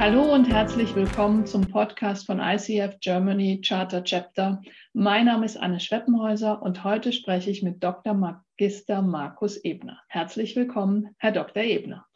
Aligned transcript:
Hallo 0.00 0.32
und 0.32 0.46
herzlich 0.46 0.94
willkommen 0.94 1.44
zum 1.44 1.60
Podcast 1.70 2.24
von 2.24 2.40
ICF 2.40 3.00
Germany 3.00 3.60
Charter 3.60 4.02
Chapter. 4.02 4.62
Mein 4.94 5.26
Name 5.26 5.44
ist 5.44 5.58
Anne 5.58 5.78
Schweppenhäuser 5.78 6.62
und 6.62 6.84
heute 6.84 7.12
spreche 7.12 7.50
ich 7.50 7.62
mit 7.62 7.84
Dr. 7.84 8.14
Magister 8.14 9.02
Markus 9.02 9.58
Ebner. 9.58 10.00
Herzlich 10.08 10.56
willkommen, 10.56 11.14
Herr 11.18 11.32
Dr. 11.32 11.62
Ebner. 11.62 12.06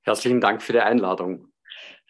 Herzlichen 0.00 0.40
Dank 0.40 0.62
für 0.62 0.72
die 0.72 0.80
Einladung. 0.80 1.46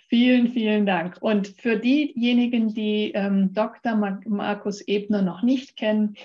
Vielen, 0.09 0.49
vielen 0.49 0.87
Dank. 0.87 1.19
Und 1.21 1.49
für 1.49 1.77
diejenigen, 1.77 2.73
die 2.73 3.13
ähm, 3.13 3.53
Dr. 3.53 3.95
Markus 4.25 4.81
Ebner 4.81 5.21
noch 5.21 5.43
nicht 5.43 5.77
kennen, 5.77 6.17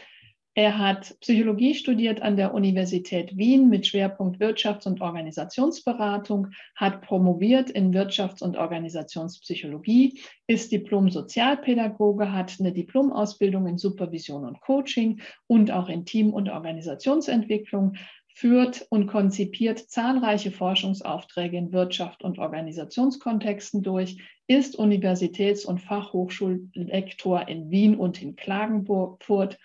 er 0.57 0.79
hat 0.79 1.15
Psychologie 1.19 1.75
studiert 1.75 2.23
an 2.23 2.35
der 2.35 2.51
Universität 2.51 3.37
Wien 3.37 3.69
mit 3.69 3.85
Schwerpunkt 3.85 4.41
Wirtschafts- 4.41 4.87
und 4.87 5.01
Organisationsberatung, 5.01 6.47
hat 6.75 7.01
promoviert 7.01 7.69
in 7.69 7.93
Wirtschafts- 7.93 8.41
und 8.41 8.57
Organisationspsychologie, 8.57 10.19
ist 10.47 10.71
Diplom-Sozialpädagoge, 10.71 12.33
hat 12.33 12.55
eine 12.59 12.71
Diplomausbildung 12.71 13.67
in 13.67 13.77
Supervision 13.77 14.45
und 14.45 14.59
Coaching 14.59 15.21
und 15.45 15.69
auch 15.69 15.89
in 15.89 16.05
Team- 16.05 16.33
und 16.33 16.49
Organisationsentwicklung, 16.49 17.93
führt 18.33 18.87
und 18.89 19.05
konzipiert 19.05 19.77
zahlreiche 19.77 20.51
Forschungsaufträge 20.51 21.57
in 21.57 21.71
Wirtschaft 21.71 22.23
und 22.23 22.39
Organisationskontexten 22.39 23.83
durch, 23.83 24.17
ist 24.47 24.79
Universitäts- 24.79 25.65
und 25.65 25.81
Fachhochschullektor 25.81 27.47
in 27.47 27.69
Wien 27.69 27.95
und 27.95 28.23
in 28.23 28.35
Klagenfurt 28.35 29.59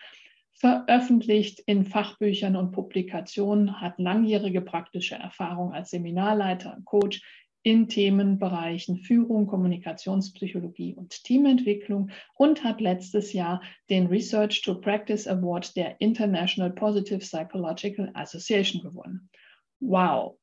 veröffentlicht 0.63 1.59
in 1.67 1.85
Fachbüchern 1.85 2.55
und 2.55 2.71
Publikationen, 2.71 3.81
hat 3.81 3.99
langjährige 3.99 4.61
praktische 4.61 5.17
Erfahrung 5.17 5.73
als 5.73 5.91
Seminarleiter 5.91 6.77
und 6.77 6.85
Coach 6.85 7.21
in 7.65 7.89
Themenbereichen 7.89 8.99
Führung, 8.99 9.49
Kommunikationspsychologie 9.49 10.95
und 10.95 11.25
Teamentwicklung 11.25 12.11
und 12.35 12.63
hat 12.63 12.81
letztes 12.81 13.33
Jahr 13.33 13.61
den 13.91 14.07
Research 14.07 14.63
to 14.63 14.81
Practice 14.81 15.27
Award 15.27 15.77
der 15.77 16.01
International 16.01 16.71
Positive 16.71 17.19
Psychological 17.19 18.13
Association 18.15 18.83
gewonnen. 18.83 19.31
Wow. 19.81 20.39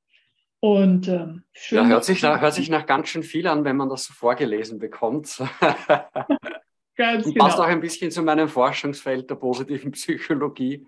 Und 0.60 1.08
ähm, 1.08 1.44
schön. 1.54 1.78
Ja, 1.78 1.88
hört 1.88 2.04
sich, 2.04 2.22
nach, 2.22 2.42
hört 2.42 2.54
sich 2.54 2.70
nach 2.70 2.86
ganz 2.86 3.08
schön 3.08 3.24
viel 3.24 3.48
an, 3.48 3.64
wenn 3.64 3.78
man 3.78 3.88
das 3.88 4.04
so 4.04 4.14
vorgelesen 4.14 4.80
bekommt. 4.80 5.42
Ganz 7.00 7.26
und 7.26 7.34
genau. 7.34 7.46
passt 7.46 7.60
auch 7.62 7.66
ein 7.66 7.80
bisschen 7.80 8.12
zu 8.12 8.22
meinem 8.24 8.50
Forschungsfeld 8.50 9.30
der 9.30 9.36
positiven 9.36 9.92
Psychologie, 9.94 10.86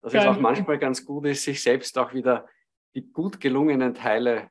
dass 0.00 0.12
ganz 0.12 0.24
es 0.24 0.30
auch 0.30 0.40
manchmal 0.40 0.78
ganz 0.78 1.04
gut 1.04 1.26
ist, 1.26 1.42
sich 1.42 1.60
selbst 1.60 1.98
auch 1.98 2.14
wieder 2.14 2.46
die 2.94 3.10
gut 3.12 3.40
gelungenen 3.40 3.92
Teile 3.92 4.50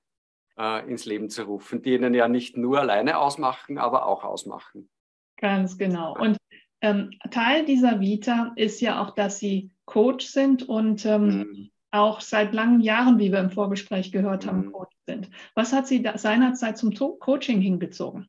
äh, 0.59 0.86
ins 0.89 1.05
Leben 1.05 1.30
zu 1.30 1.44
rufen, 1.44 1.81
die 1.81 1.94
ihnen 1.94 2.14
ja 2.14 2.27
nicht 2.27 2.58
nur 2.58 2.81
alleine 2.81 3.19
ausmachen, 3.19 3.77
aber 3.77 4.05
auch 4.05 4.25
ausmachen. 4.25 4.89
Ganz 5.38 5.77
genau. 5.77 6.14
Und 6.14 6.36
ähm, 6.81 7.11
Teil 7.31 7.64
dieser 7.64 8.02
Vita 8.02 8.52
ist 8.58 8.81
ja 8.81 9.02
auch, 9.02 9.11
dass 9.11 9.39
Sie 9.39 9.71
Coach 9.86 10.25
sind 10.25 10.67
und 10.67 11.05
ähm, 11.05 11.27
mhm. 11.27 11.69
auch 11.89 12.19
seit 12.19 12.53
langen 12.53 12.81
Jahren, 12.81 13.17
wie 13.17 13.31
wir 13.31 13.39
im 13.39 13.49
Vorgespräch 13.49 14.11
gehört 14.11 14.45
haben, 14.45 14.66
mhm. 14.66 14.71
Coach 14.73 14.95
sind. 15.08 15.30
Was 15.55 15.71
hat 15.71 15.88
Sie 15.88 16.05
seinerzeit 16.16 16.77
zum 16.77 16.94
Coaching 16.94 17.61
hingezogen? 17.61 18.27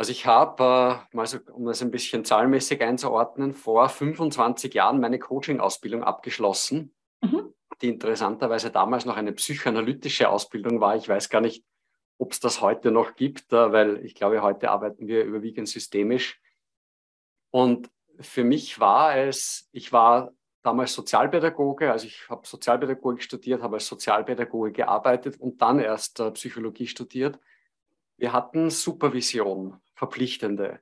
Also 0.00 0.12
ich 0.12 0.24
habe, 0.24 1.04
äh, 1.12 1.14
mal 1.14 1.26
so, 1.26 1.36
um 1.52 1.66
das 1.66 1.82
ein 1.82 1.90
bisschen 1.90 2.24
zahlmäßig 2.24 2.80
einzuordnen, 2.80 3.52
vor 3.52 3.86
25 3.86 4.72
Jahren 4.72 4.98
meine 4.98 5.18
Coaching-Ausbildung 5.18 6.04
abgeschlossen, 6.04 6.94
mhm. 7.20 7.52
die 7.82 7.90
interessanterweise 7.90 8.70
damals 8.70 9.04
noch 9.04 9.18
eine 9.18 9.32
psychoanalytische 9.34 10.30
Ausbildung 10.30 10.80
war. 10.80 10.96
Ich 10.96 11.06
weiß 11.06 11.28
gar 11.28 11.42
nicht, 11.42 11.66
ob 12.16 12.32
es 12.32 12.40
das 12.40 12.62
heute 12.62 12.90
noch 12.90 13.14
gibt, 13.14 13.52
äh, 13.52 13.72
weil 13.72 14.02
ich 14.02 14.14
glaube, 14.14 14.40
heute 14.40 14.70
arbeiten 14.70 15.06
wir 15.06 15.22
überwiegend 15.22 15.68
systemisch. 15.68 16.40
Und 17.50 17.90
für 18.20 18.42
mich 18.42 18.80
war 18.80 19.18
es, 19.18 19.68
ich 19.70 19.92
war 19.92 20.32
damals 20.62 20.94
Sozialpädagoge, 20.94 21.92
also 21.92 22.06
ich 22.06 22.26
habe 22.30 22.46
Sozialpädagogik 22.46 23.22
studiert, 23.22 23.60
habe 23.60 23.76
als 23.76 23.86
Sozialpädagoge 23.86 24.72
gearbeitet 24.72 25.38
und 25.38 25.60
dann 25.60 25.78
erst 25.78 26.20
äh, 26.20 26.30
Psychologie 26.30 26.86
studiert. 26.86 27.38
Wir 28.16 28.32
hatten 28.32 28.70
Supervision 28.70 29.78
verpflichtende. 30.00 30.80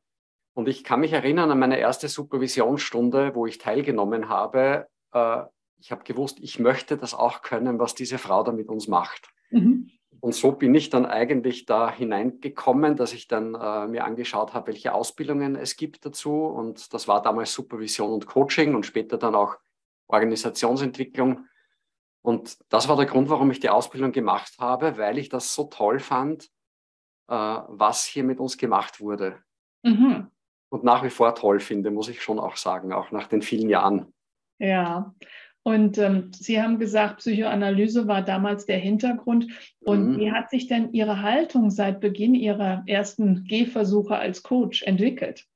Und 0.54 0.68
ich 0.68 0.84
kann 0.84 1.00
mich 1.00 1.12
erinnern 1.12 1.50
an 1.50 1.58
meine 1.58 1.78
erste 1.78 2.08
Supervisionsstunde, 2.08 3.34
wo 3.34 3.46
ich 3.46 3.58
teilgenommen 3.58 4.28
habe. 4.28 4.86
Äh, 5.12 5.42
ich 5.80 5.90
habe 5.90 6.04
gewusst, 6.04 6.38
ich 6.40 6.60
möchte 6.60 6.96
das 6.96 7.14
auch 7.14 7.42
können, 7.42 7.80
was 7.80 7.96
diese 7.96 8.18
Frau 8.18 8.44
da 8.44 8.52
mit 8.52 8.68
uns 8.68 8.86
macht. 8.86 9.30
Mhm. 9.50 9.90
Und 10.20 10.34
so 10.36 10.52
bin 10.52 10.72
ich 10.74 10.88
dann 10.90 11.04
eigentlich 11.04 11.66
da 11.66 11.90
hineingekommen, 11.90 12.94
dass 12.94 13.12
ich 13.12 13.26
dann 13.26 13.56
äh, 13.56 13.88
mir 13.88 14.04
angeschaut 14.04 14.54
habe, 14.54 14.68
welche 14.68 14.94
Ausbildungen 14.94 15.56
es 15.56 15.76
gibt 15.76 16.06
dazu. 16.06 16.44
Und 16.44 16.94
das 16.94 17.08
war 17.08 17.20
damals 17.20 17.52
Supervision 17.52 18.12
und 18.12 18.26
Coaching 18.26 18.76
und 18.76 18.86
später 18.86 19.18
dann 19.18 19.34
auch 19.34 19.56
Organisationsentwicklung. 20.06 21.46
Und 22.22 22.56
das 22.68 22.88
war 22.88 22.96
der 22.96 23.06
Grund, 23.06 23.30
warum 23.30 23.50
ich 23.50 23.58
die 23.58 23.70
Ausbildung 23.70 24.12
gemacht 24.12 24.54
habe, 24.60 24.96
weil 24.96 25.18
ich 25.18 25.28
das 25.28 25.54
so 25.54 25.64
toll 25.64 25.98
fand, 25.98 26.50
was 27.28 28.06
hier 28.06 28.24
mit 28.24 28.40
uns 28.40 28.56
gemacht 28.56 29.00
wurde. 29.00 29.38
Mhm. 29.82 30.28
Und 30.70 30.84
nach 30.84 31.02
wie 31.04 31.10
vor 31.10 31.34
toll 31.34 31.60
finde, 31.60 31.90
muss 31.90 32.08
ich 32.08 32.22
schon 32.22 32.38
auch 32.38 32.56
sagen, 32.56 32.92
auch 32.92 33.10
nach 33.10 33.26
den 33.26 33.42
vielen 33.42 33.70
Jahren. 33.70 34.12
Ja, 34.58 35.14
und 35.68 35.98
ähm, 35.98 36.30
Sie 36.32 36.62
haben 36.62 36.78
gesagt, 36.78 37.18
Psychoanalyse 37.18 38.08
war 38.08 38.22
damals 38.22 38.64
der 38.64 38.78
Hintergrund. 38.78 39.48
Und 39.80 40.12
mhm. 40.12 40.18
wie 40.18 40.32
hat 40.32 40.48
sich 40.48 40.66
denn 40.66 40.92
Ihre 40.94 41.20
Haltung 41.20 41.70
seit 41.70 42.00
Beginn 42.00 42.34
Ihrer 42.34 42.84
ersten 42.86 43.44
Gehversuche 43.44 44.16
als 44.16 44.42
Coach 44.42 44.82
entwickelt? 44.82 45.46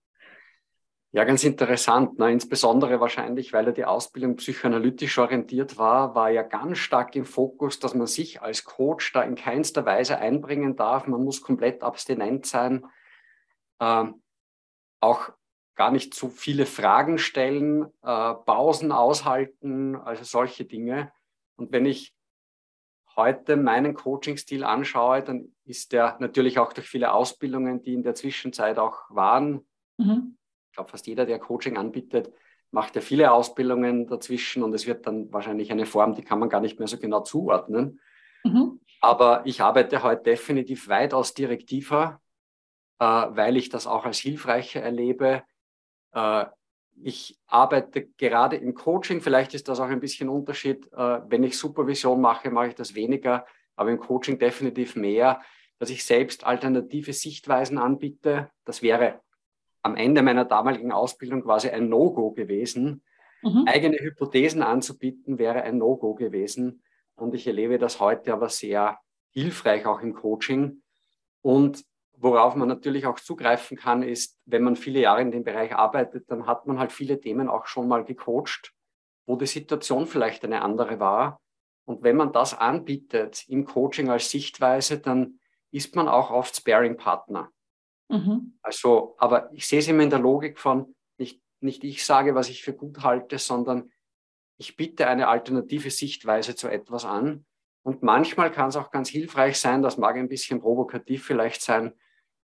Ja, 1.15 1.25
ganz 1.25 1.45
interessant. 1.45 2.19
Ne? 2.19 2.33
Insbesondere 2.33 2.99
wahrscheinlich, 2.99 3.53
weil 3.53 3.67
er 3.67 3.73
die 3.73 3.85
Ausbildung 3.85 4.37
psychoanalytisch 4.37 5.19
orientiert 5.19 5.77
war, 5.77 6.15
war 6.15 6.31
ja 6.31 6.43
ganz 6.43 6.79
stark 6.79 7.15
im 7.15 7.27
Fokus, 7.27 7.79
dass 7.79 7.95
man 7.95 8.07
sich 8.07 8.41
als 8.41 8.65
Coach 8.65 9.13
da 9.13 9.23
in 9.23 9.35
keinster 9.35 9.85
Weise 9.85 10.17
einbringen 10.17 10.75
darf. 10.75 11.07
Man 11.07 11.23
muss 11.23 11.43
komplett 11.43 11.83
abstinent 11.83 12.47
sein, 12.47 12.87
äh, 13.79 14.05
auch 15.01 15.31
gar 15.75 15.91
nicht 15.91 16.15
zu 16.15 16.31
viele 16.31 16.65
Fragen 16.65 17.19
stellen, 17.19 17.85
äh, 18.03 18.35
Pausen 18.47 18.91
aushalten, 18.91 19.97
also 19.97 20.25
solche 20.25 20.65
Dinge. 20.65 21.13
Und 21.57 21.73
wenn 21.73 21.85
ich 21.85 22.15
heute 23.17 23.59
meinen 23.59 23.93
Coaching-Stil 23.93 24.65
anschaue, 24.65 25.23
dann 25.23 25.55
ist 25.65 25.93
der 25.93 26.17
natürlich 26.21 26.59
auch 26.59 26.73
durch 26.73 26.89
viele 26.89 27.13
Ausbildungen, 27.13 27.83
die 27.83 27.93
in 27.93 28.03
der 28.03 28.15
Zwischenzeit 28.15 28.79
auch 28.79 29.03
waren, 29.11 29.67
mhm 29.99 30.39
ich 30.73 30.77
glaube, 30.77 30.91
fast 30.91 31.07
jeder, 31.07 31.27
der 31.27 31.39
Coaching 31.39 31.77
anbietet, 31.77 32.33
macht 32.71 32.97
ja 32.97 33.03
viele 33.03 33.31
Ausbildungen 33.31 34.07
dazwischen 34.07 34.63
und 34.63 34.73
es 34.73 34.87
wird 34.87 35.07
dann 35.07 35.31
wahrscheinlich 35.31 35.71
eine 35.71 35.85
Form, 35.85 36.15
die 36.15 36.23
kann 36.23 36.39
man 36.39 36.49
gar 36.49 36.63
nicht 36.63 36.79
mehr 36.79 36.89
so 36.89 36.97
genau 36.97 37.21
zuordnen. 37.21 38.01
Mhm. 38.43 38.81
Aber 39.03 39.43
ich 39.45 39.61
arbeite 39.61 40.03
heute 40.03 40.23
definitiv 40.23 40.89
weitaus 40.89 41.35
direktiver, 41.35 42.23
äh, 43.01 43.05
weil 43.05 43.59
ich 43.59 43.69
das 43.69 43.87
auch 43.87 44.07
als 44.07 44.17
hilfreicher 44.17 44.81
erlebe. 44.81 45.43
Äh, 46.15 46.47
ich 47.03 47.39
arbeite 47.47 48.07
gerade 48.17 48.57
im 48.57 48.73
Coaching, 48.73 49.21
vielleicht 49.21 49.53
ist 49.53 49.69
das 49.69 49.79
auch 49.79 49.91
ein 49.91 50.01
bisschen 50.01 50.31
Unterschied. 50.31 50.91
Äh, 50.95 51.21
wenn 51.29 51.43
ich 51.43 51.59
Supervision 51.59 52.19
mache, 52.19 52.51
mache 52.51 52.69
ich 52.69 52.75
das 52.77 52.95
weniger, 52.95 53.45
aber 53.77 53.91
im 53.91 54.01
Coaching 54.01 54.39
definitiv 54.39 54.97
mehr, 54.97 55.43
dass 55.79 55.91
ich 55.91 56.03
selbst 56.03 56.47
alternative 56.47 57.13
Sichtweisen 57.13 57.77
anbiete. 57.77 58.51
Das 58.65 58.81
wäre 58.81 59.21
am 59.83 59.97
Ende 59.97 60.23
meiner 60.23 60.45
damaligen 60.45 60.93
Ausbildung 60.93 61.43
quasi 61.43 61.69
ein 61.69 61.89
No-Go 61.89 62.31
gewesen. 62.31 63.03
Mhm. 63.43 63.65
Eigene 63.67 63.99
Hypothesen 63.99 64.63
anzubieten 64.63 65.39
wäre 65.39 65.63
ein 65.63 65.79
No-Go 65.79 66.15
gewesen. 66.15 66.83
Und 67.15 67.35
ich 67.35 67.47
erlebe 67.47 67.79
das 67.79 68.01
heute 68.01 68.33
aber 68.33 68.49
sehr 68.49 68.99
hilfreich 69.31 69.87
auch 69.87 70.01
im 70.01 70.15
Coaching. 70.15 70.83
Und 71.43 71.85
worauf 72.17 72.55
man 72.55 72.69
natürlich 72.69 73.07
auch 73.07 73.19
zugreifen 73.19 73.77
kann, 73.77 74.03
ist, 74.03 74.39
wenn 74.47 74.63
man 74.63 74.77
viele 74.77 75.01
Jahre 75.01 75.23
in 75.23 75.33
dem 75.33 75.45
Bereich 75.45 75.75
arbeitet, 75.75 76.31
dann 76.31 76.47
hat 76.47 76.67
man 76.67 76.79
halt 76.79 76.93
viele 76.93 77.21
Themen 77.21 77.49
auch 77.49 77.67
schon 77.67 77.89
mal 77.89 78.05
gecoacht, 78.05 78.73
wo 79.27 79.37
die 79.37 79.47
Situation 79.47 80.07
vielleicht 80.07 80.45
eine 80.45 80.63
andere 80.63 81.01
war. 81.01 81.41
Und 81.85 82.05
wenn 82.05 82.17
man 82.17 82.33
das 82.33 82.57
anbietet 82.57 83.45
im 83.49 83.65
Coaching 83.65 84.09
als 84.09 84.31
Sichtweise, 84.31 85.01
dann 85.01 85.41
ist 85.73 85.97
man 85.97 86.07
auch 86.07 86.31
oft 86.31 86.55
Sparing-Partner. 86.55 87.51
Mhm. 88.13 88.59
Also, 88.63 89.15
aber 89.19 89.51
ich 89.53 89.67
sehe 89.67 89.79
es 89.79 89.89
immer 89.89 90.03
in 90.03 90.11
der 90.11 90.19
Logik 90.19 90.59
von, 90.59 90.95
nicht, 91.19 91.41
nicht 91.61 91.83
ich 91.83 92.05
sage, 92.05 92.35
was 92.35 92.51
ich 92.51 92.63
für 92.63 92.75
gut 92.75 93.03
halte, 93.03 93.39
sondern 93.39 93.91
ich 94.59 94.77
biete 94.77 95.07
eine 95.07 95.29
alternative 95.29 95.91
Sichtweise 95.91 96.55
zu 96.55 96.69
etwas 96.69 97.07
an. 97.07 97.47
Und 97.83 98.03
manchmal 98.03 98.53
kann 98.53 98.69
es 98.69 98.77
auch 98.77 98.91
ganz 98.91 99.09
hilfreich 99.09 99.59
sein, 99.59 99.83
das 99.83 99.97
mag 99.97 100.17
ein 100.17 100.29
bisschen 100.29 100.61
provokativ 100.61 101.25
vielleicht 101.25 101.63
sein, 101.63 101.95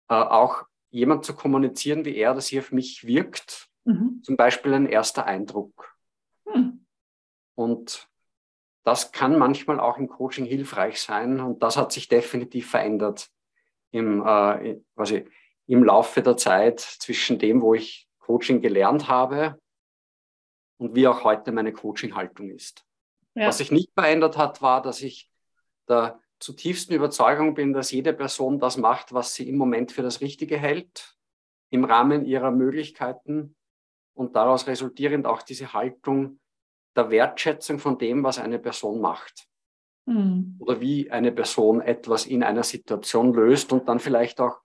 äh, 0.09 0.15
auch 0.15 0.65
jemand 0.89 1.23
zu 1.23 1.35
kommunizieren, 1.35 2.03
wie 2.05 2.17
er 2.17 2.33
das 2.33 2.47
hier 2.47 2.61
auf 2.61 2.71
mich 2.71 3.05
wirkt. 3.05 3.69
Mhm. 3.85 4.21
Zum 4.23 4.35
Beispiel 4.35 4.73
ein 4.73 4.87
erster 4.87 5.25
Eindruck. 5.25 5.95
Mhm. 6.45 6.85
Und 7.55 8.09
das 8.83 9.11
kann 9.11 9.37
manchmal 9.37 9.79
auch 9.79 9.99
im 9.99 10.09
Coaching 10.09 10.45
hilfreich 10.45 10.99
sein 10.99 11.39
und 11.39 11.61
das 11.61 11.77
hat 11.77 11.91
sich 11.91 12.07
definitiv 12.07 12.71
verändert 12.71 13.29
im, 13.91 14.25
äh, 14.25 14.81
quasi 14.95 15.27
im 15.71 15.85
Laufe 15.85 16.21
der 16.21 16.35
Zeit 16.35 16.81
zwischen 16.81 17.39
dem, 17.39 17.61
wo 17.61 17.73
ich 17.73 18.09
Coaching 18.19 18.59
gelernt 18.61 19.07
habe 19.07 19.57
und 20.77 20.95
wie 20.95 21.07
auch 21.07 21.23
heute 21.23 21.53
meine 21.53 21.71
Coaching-Haltung 21.71 22.49
ist. 22.49 22.85
Ja. 23.35 23.47
Was 23.47 23.59
sich 23.59 23.71
nicht 23.71 23.93
verändert 23.93 24.37
hat, 24.37 24.61
war, 24.61 24.81
dass 24.81 25.01
ich 25.01 25.31
der 25.87 26.19
zutiefsten 26.39 26.93
Überzeugung 26.93 27.53
bin, 27.53 27.71
dass 27.71 27.91
jede 27.91 28.11
Person 28.11 28.59
das 28.59 28.75
macht, 28.75 29.13
was 29.13 29.33
sie 29.33 29.47
im 29.47 29.55
Moment 29.55 29.93
für 29.93 30.01
das 30.01 30.19
Richtige 30.19 30.57
hält, 30.57 31.15
im 31.69 31.85
Rahmen 31.85 32.25
ihrer 32.25 32.51
Möglichkeiten 32.51 33.55
und 34.13 34.35
daraus 34.35 34.67
resultierend 34.67 35.25
auch 35.25 35.41
diese 35.41 35.71
Haltung 35.71 36.41
der 36.97 37.11
Wertschätzung 37.11 37.79
von 37.79 37.97
dem, 37.97 38.25
was 38.25 38.39
eine 38.39 38.59
Person 38.59 38.99
macht. 38.99 39.47
Mhm. 40.05 40.57
Oder 40.59 40.81
wie 40.81 41.09
eine 41.09 41.31
Person 41.31 41.79
etwas 41.79 42.25
in 42.25 42.43
einer 42.43 42.63
Situation 42.63 43.33
löst 43.33 43.71
und 43.71 43.87
dann 43.87 44.01
vielleicht 44.01 44.41
auch 44.41 44.59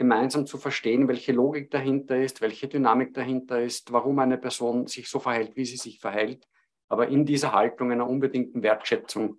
gemeinsam 0.00 0.46
zu 0.46 0.56
verstehen, 0.56 1.08
welche 1.08 1.32
Logik 1.32 1.70
dahinter 1.70 2.16
ist, 2.16 2.40
welche 2.40 2.68
Dynamik 2.68 3.12
dahinter 3.12 3.60
ist, 3.60 3.92
warum 3.92 4.18
eine 4.18 4.38
Person 4.38 4.86
sich 4.86 5.08
so 5.08 5.18
verhält, 5.18 5.56
wie 5.56 5.66
sie 5.66 5.76
sich 5.76 6.00
verhält, 6.00 6.48
aber 6.88 7.08
in 7.08 7.26
dieser 7.26 7.52
Haltung 7.52 7.92
einer 7.92 8.08
unbedingten 8.08 8.62
Wertschätzung 8.62 9.36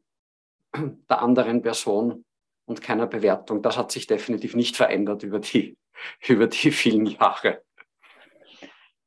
der 1.09 1.19
anderen 1.19 1.63
Person 1.63 2.25
und 2.65 2.79
keiner 2.79 3.07
Bewertung. 3.07 3.63
Das 3.63 3.75
hat 3.75 3.91
sich 3.91 4.05
definitiv 4.05 4.55
nicht 4.55 4.77
verändert 4.77 5.23
über 5.23 5.39
die, 5.39 5.77
über 6.27 6.45
die 6.45 6.69
vielen 6.69 7.07
Jahre. 7.07 7.63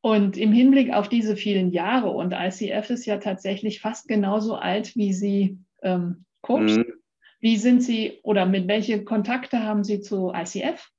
Und 0.01 0.37
im 0.37 0.51
Hinblick 0.51 0.93
auf 0.93 1.09
diese 1.09 1.37
vielen 1.37 1.71
Jahre, 1.71 2.11
und 2.11 2.33
ICF 2.33 2.91
ist 2.91 3.07
ja 3.07 3.19
tatsächlich 3.19 3.81
fast 3.81 4.09
genauso 4.09 4.57
alt, 4.57 4.97
wie 4.97 5.13
Sie 5.13 5.61
ähm, 5.83 6.25
coachen. 6.43 6.79
Mhm. 6.79 6.93
Wie 7.39 7.57
sind 7.59 7.81
Sie 7.81 8.19
oder 8.25 8.45
mit 8.45 8.67
welche 8.67 9.05
Kontakte 9.05 9.63
haben 9.63 9.85
Sie 9.85 10.01
zu 10.01 10.33
ICF? 10.35 10.91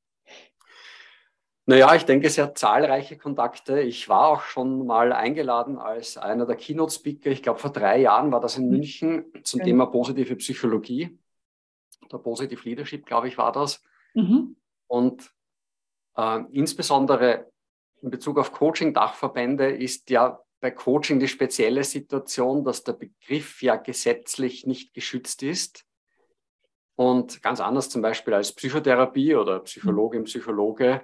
Naja, 1.68 1.96
ich 1.96 2.06
denke, 2.06 2.30
sehr 2.30 2.54
zahlreiche 2.54 3.18
Kontakte. 3.18 3.82
Ich 3.82 4.08
war 4.08 4.28
auch 4.28 4.42
schon 4.42 4.86
mal 4.86 5.12
eingeladen 5.12 5.80
als 5.80 6.16
einer 6.16 6.46
der 6.46 6.56
Keynote-Speaker. 6.56 7.32
Ich 7.32 7.42
glaube, 7.42 7.60
vor 7.60 7.72
drei 7.72 8.00
Jahren 8.00 8.32
war 8.32 8.40
das 8.40 8.58
in 8.58 8.66
mhm. 8.66 8.72
München 8.72 9.26
zum 9.44 9.62
ja. 9.62 9.66
Thema 9.66 9.88
positive 9.88 10.36
Psychologie. 10.36 11.18
Der 12.12 12.20
Positive 12.20 12.62
Leadership, 12.70 13.08
glaube 13.08 13.28
ich, 13.28 13.38
war 13.40 13.52
das. 13.52 13.82
Mhm. 14.14 14.56
Und 14.86 15.32
äh, 16.16 16.44
insbesondere 16.52 17.52
in 18.02 18.12
Bezug 18.12 18.38
auf 18.38 18.52
Coaching-Dachverbände 18.52 19.68
ist 19.72 20.12
ja 20.12 20.40
bei 20.60 20.70
Coaching 20.70 21.20
die 21.20 21.28
spezielle 21.28 21.84
Situation, 21.84 22.64
dass 22.64 22.84
der 22.84 22.94
Begriff 22.94 23.64
ja 23.64 23.76
gesetzlich 23.76 24.68
nicht 24.68 24.94
geschützt 24.94 25.42
ist. 25.42 25.84
Und 26.96 27.42
ganz 27.42 27.60
anders 27.60 27.90
zum 27.90 28.04
Beispiel 28.04 28.36
als 28.36 28.54
Psychotherapie 28.54 29.36
oder 29.36 29.62
Psychologin, 29.62 30.26
Psychologe 30.26 31.02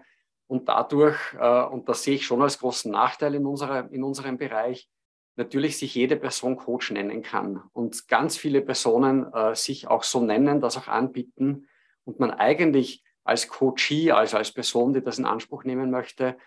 und 0.51 0.67
dadurch, 0.67 1.17
äh, 1.39 1.63
und 1.63 1.87
das 1.87 2.03
sehe 2.03 2.15
ich 2.15 2.25
schon 2.25 2.41
als 2.41 2.59
großen 2.59 2.91
Nachteil 2.91 3.35
in, 3.35 3.45
unserer, 3.45 3.89
in 3.89 4.03
unserem 4.03 4.37
Bereich, 4.37 4.89
natürlich 5.37 5.77
sich 5.77 5.95
jede 5.95 6.17
Person 6.17 6.57
Coach 6.57 6.91
nennen 6.91 7.21
kann 7.21 7.63
und 7.71 8.09
ganz 8.09 8.35
viele 8.35 8.61
Personen 8.61 9.31
äh, 9.31 9.55
sich 9.55 9.87
auch 9.87 10.03
so 10.03 10.19
nennen, 10.19 10.59
das 10.59 10.75
auch 10.75 10.89
anbieten 10.89 11.69
und 12.03 12.19
man 12.19 12.31
eigentlich 12.31 13.01
als 13.23 13.47
Coachee, 13.47 14.11
also 14.11 14.35
als 14.35 14.51
Person, 14.51 14.91
die 14.91 15.01
das 15.01 15.19
in 15.19 15.25
Anspruch 15.25 15.63
nehmen 15.63 15.89
möchte, 15.89 16.37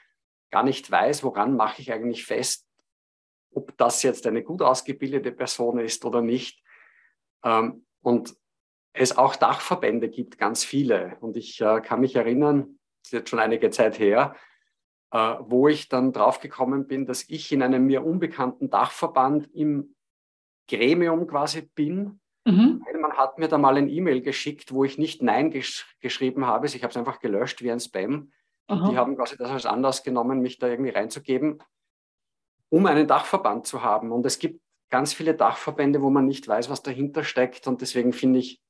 gar 0.51 0.65
nicht 0.65 0.91
weiß, 0.91 1.25
woran 1.25 1.57
mache 1.57 1.81
ich 1.81 1.91
eigentlich 1.91 2.27
fest, 2.27 2.69
ob 3.55 3.75
das 3.79 4.03
jetzt 4.03 4.27
eine 4.27 4.43
gut 4.43 4.61
ausgebildete 4.61 5.33
Person 5.33 5.79
ist 5.79 6.05
oder 6.05 6.21
nicht. 6.21 6.63
Ähm, 7.43 7.87
und 8.03 8.37
es 8.93 9.17
auch 9.17 9.35
Dachverbände 9.35 10.11
gibt, 10.11 10.37
ganz 10.37 10.63
viele. 10.63 11.17
Und 11.23 11.39
ich 11.39 11.59
äh, 11.63 11.81
kann 11.81 12.03
mich 12.03 12.17
erinnern, 12.17 12.79
ist 13.05 13.13
jetzt 13.13 13.31
schon 13.31 13.39
einige 13.39 13.71
Zeit 13.71 13.99
her, 13.99 14.35
äh, 15.13 15.35
wo 15.41 15.69
ich 15.69 15.89
dann 15.89 16.13
draufgekommen 16.13 16.87
bin, 16.87 17.07
dass 17.07 17.29
ich 17.29 17.53
in 17.53 17.63
einem 17.63 17.87
mir 17.87 18.05
unbekannten 18.05 18.71
Dachverband 18.71 19.49
im 19.55 19.95
Gremium 20.69 21.27
quasi 21.27 21.63
bin. 21.63 22.21
Mhm. 22.47 22.85
Man 23.01 23.13
hat 23.13 23.39
mir 23.39 23.49
da 23.49 23.59
mal 23.59 23.77
ein 23.77 23.89
E-Mail 23.89 24.23
geschickt, 24.23 24.73
wo 24.73 24.85
ich 24.85 24.99
nicht 24.99 25.23
Nein 25.23 25.51
gesch 25.51 25.87
geschrieben 26.01 26.47
habe. 26.47 26.67
Ich 26.67 26.83
habe 26.83 26.91
es 26.91 26.97
einfach 26.97 27.21
gelöscht 27.21 27.63
wie 27.63 27.71
ein 27.71 27.81
Spam. 27.81 28.33
Die 28.71 28.97
haben 28.97 29.15
quasi 29.15 29.37
das 29.37 29.51
als 29.51 29.67
Anlass 29.67 30.03
genommen, 30.03 30.41
mich 30.41 30.59
da 30.59 30.69
irgendwie 30.69 30.91
reinzugeben, 30.91 31.63
um 32.71 32.87
einen 32.87 33.07
Dachverband 33.07 33.67
zu 33.67 33.83
haben. 33.83 34.11
Und 34.11 34.25
es 34.25 34.39
gibt 34.39 34.63
ganz 34.89 35.13
viele 35.13 35.35
Dachverbände, 35.35 36.01
wo 36.01 36.09
man 36.09 36.25
nicht 36.25 36.49
weiß, 36.49 36.71
was 36.71 36.83
dahinter 36.83 37.25
steckt. 37.25 37.67
Und 37.67 37.83
deswegen 37.83 38.15
finde 38.15 38.39
ich 38.39 38.63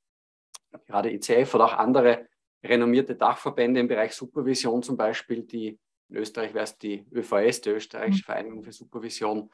gerade 0.85 1.13
ICF 1.13 1.55
oder 1.55 1.65
auch 1.65 1.73
andere 1.73 2.27
renommierte 2.65 3.15
Dachverbände 3.15 3.79
im 3.79 3.87
Bereich 3.87 4.13
Supervision, 4.13 4.83
zum 4.83 4.97
Beispiel 4.97 5.43
die 5.43 5.79
in 6.09 6.17
Österreich 6.17 6.53
wäre 6.53 6.63
es 6.63 6.77
die 6.77 7.05
ÖVS, 7.11 7.61
die 7.61 7.69
Österreichische 7.69 8.23
mhm. 8.23 8.25
Vereinigung 8.25 8.63
für 8.63 8.71
Supervision, 8.71 9.51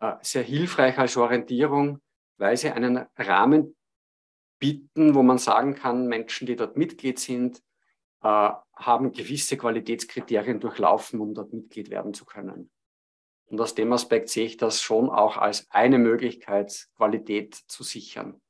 äh, 0.00 0.14
sehr 0.22 0.42
hilfreich 0.42 0.98
als 0.98 1.16
Orientierung, 1.16 2.00
weil 2.38 2.56
sie 2.56 2.70
einen 2.70 3.06
Rahmen 3.16 3.76
bieten, 4.58 5.14
wo 5.14 5.22
man 5.22 5.38
sagen 5.38 5.74
kann, 5.74 6.06
Menschen, 6.06 6.46
die 6.46 6.56
dort 6.56 6.76
Mitglied 6.76 7.18
sind, 7.18 7.62
äh, 8.22 8.50
haben 8.74 9.12
gewisse 9.12 9.56
Qualitätskriterien 9.56 10.60
durchlaufen, 10.60 11.20
um 11.20 11.34
dort 11.34 11.52
Mitglied 11.52 11.90
werden 11.90 12.14
zu 12.14 12.24
können. 12.24 12.70
Und 13.48 13.60
aus 13.60 13.74
dem 13.74 13.92
Aspekt 13.92 14.28
sehe 14.28 14.46
ich 14.46 14.56
das 14.56 14.80
schon 14.82 15.08
auch 15.08 15.36
als 15.36 15.70
eine 15.70 15.98
Möglichkeit, 15.98 16.88
Qualität 16.96 17.54
zu 17.54 17.84
sichern. 17.84 18.40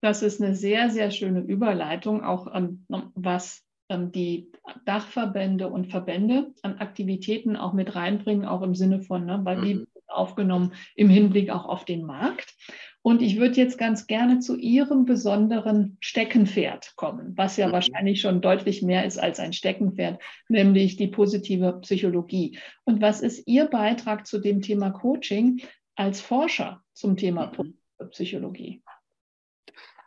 Das 0.00 0.22
ist 0.22 0.40
eine 0.40 0.54
sehr, 0.54 0.90
sehr 0.90 1.10
schöne 1.10 1.40
Überleitung, 1.40 2.24
auch 2.24 2.46
an, 2.46 2.86
was 3.14 3.64
ähm, 3.90 4.12
die 4.12 4.50
Dachverbände 4.86 5.68
und 5.68 5.88
Verbände 5.90 6.54
an 6.62 6.78
Aktivitäten 6.78 7.56
auch 7.56 7.72
mit 7.72 7.94
reinbringen, 7.94 8.46
auch 8.46 8.62
im 8.62 8.74
Sinne 8.74 9.00
von, 9.00 9.26
ne, 9.26 9.40
weil 9.42 9.58
mhm. 9.58 9.86
aufgenommen 10.06 10.72
im 10.94 11.10
Hinblick 11.10 11.50
auch 11.50 11.66
auf 11.66 11.84
den 11.84 12.04
Markt. 12.04 12.54
Und 13.02 13.22
ich 13.22 13.38
würde 13.38 13.56
jetzt 13.56 13.78
ganz 13.78 14.06
gerne 14.06 14.40
zu 14.40 14.56
Ihrem 14.56 15.06
besonderen 15.06 15.96
Steckenpferd 16.00 16.94
kommen, 16.96 17.32
was 17.36 17.56
ja 17.56 17.68
mhm. 17.68 17.72
wahrscheinlich 17.72 18.20
schon 18.20 18.40
deutlich 18.40 18.82
mehr 18.82 19.04
ist 19.04 19.18
als 19.18 19.40
ein 19.40 19.52
Steckenpferd, 19.52 20.20
nämlich 20.48 20.96
die 20.96 21.08
positive 21.08 21.80
Psychologie. 21.80 22.58
Und 22.84 23.00
was 23.00 23.22
ist 23.22 23.46
Ihr 23.46 23.66
Beitrag 23.66 24.26
zu 24.26 24.38
dem 24.38 24.60
Thema 24.60 24.90
Coaching 24.90 25.62
als 25.96 26.20
Forscher 26.20 26.82
zum 26.92 27.16
Thema 27.16 27.52
mhm. 27.58 27.74
Psychologie? 28.10 28.82